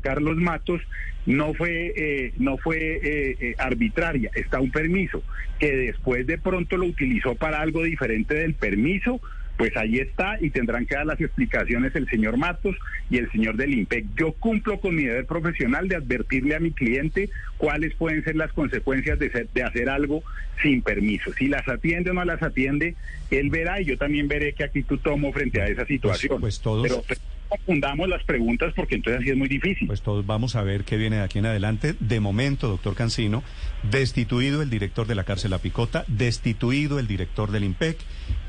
[0.00, 0.80] Carlos Matos
[1.26, 5.22] no fue eh, no fue eh, eh, arbitraria está un permiso
[5.60, 9.20] que después de pronto lo utilizó para algo diferente del permiso
[9.62, 12.74] pues ahí está y tendrán que dar las explicaciones el señor Matos
[13.08, 14.06] y el señor del IMPEC.
[14.16, 18.52] Yo cumplo con mi deber profesional de advertirle a mi cliente cuáles pueden ser las
[18.52, 20.24] consecuencias de, de hacer algo
[20.60, 21.32] sin permiso.
[21.34, 22.96] Si las atiende o no las atiende,
[23.30, 26.40] él verá y yo también veré qué actitud tomo frente a esa situación.
[26.40, 26.82] Pues, todos...
[26.82, 27.04] Pero,
[27.52, 29.86] confundamos las preguntas porque entonces así es muy difícil.
[29.86, 31.94] Pues todos vamos a ver qué viene de aquí en adelante.
[32.00, 33.42] De momento, doctor Cancino,
[33.90, 37.98] destituido el director de la cárcel La Picota, destituido el director del IMPEC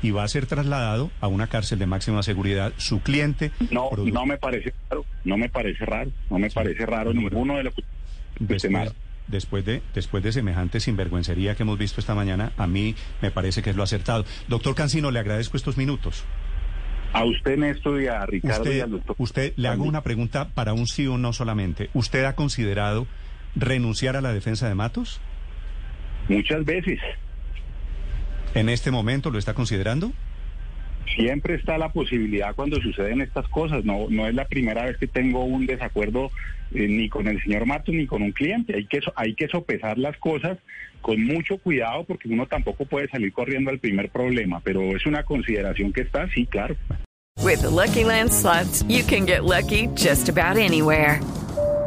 [0.04, 2.74] y va a ser trasladado a una cárcel de máxima seguridad.
[2.76, 3.52] Su cliente.
[3.70, 7.62] No, no me parece raro, no me parece raro, no me parece raro ninguno de
[7.62, 7.74] los
[8.38, 8.92] después,
[9.28, 13.62] después de después de semejante sinvergüencería que hemos visto esta mañana, a mí me parece
[13.62, 14.26] que es lo acertado.
[14.46, 16.22] Doctor Cancino, le agradezco estos minutos.
[17.14, 19.16] A usted, Néstor, y a Ricardo usted, y al doctor.
[19.18, 21.88] Usted le hago una pregunta para un sí o no solamente.
[21.94, 23.06] ¿Usted ha considerado
[23.56, 25.18] renunciar a la defensa de Matos?
[26.28, 26.98] Muchas veces.
[28.54, 30.12] ¿En este momento lo está considerando?
[31.16, 33.84] Siempre está la posibilidad cuando suceden estas cosas.
[33.84, 36.30] No, no es la primera vez que tengo un desacuerdo
[36.72, 38.74] eh, ni con el señor Matos ni con un cliente.
[38.76, 40.58] Hay que, hay que sopesar las cosas
[41.00, 45.22] con mucho cuidado porque uno tampoco puede salir corriendo al primer problema, pero es una
[45.22, 46.76] consideración que está, sí, claro.
[47.42, 51.20] With the Lucky Land slots, you can get lucky just about anywhere.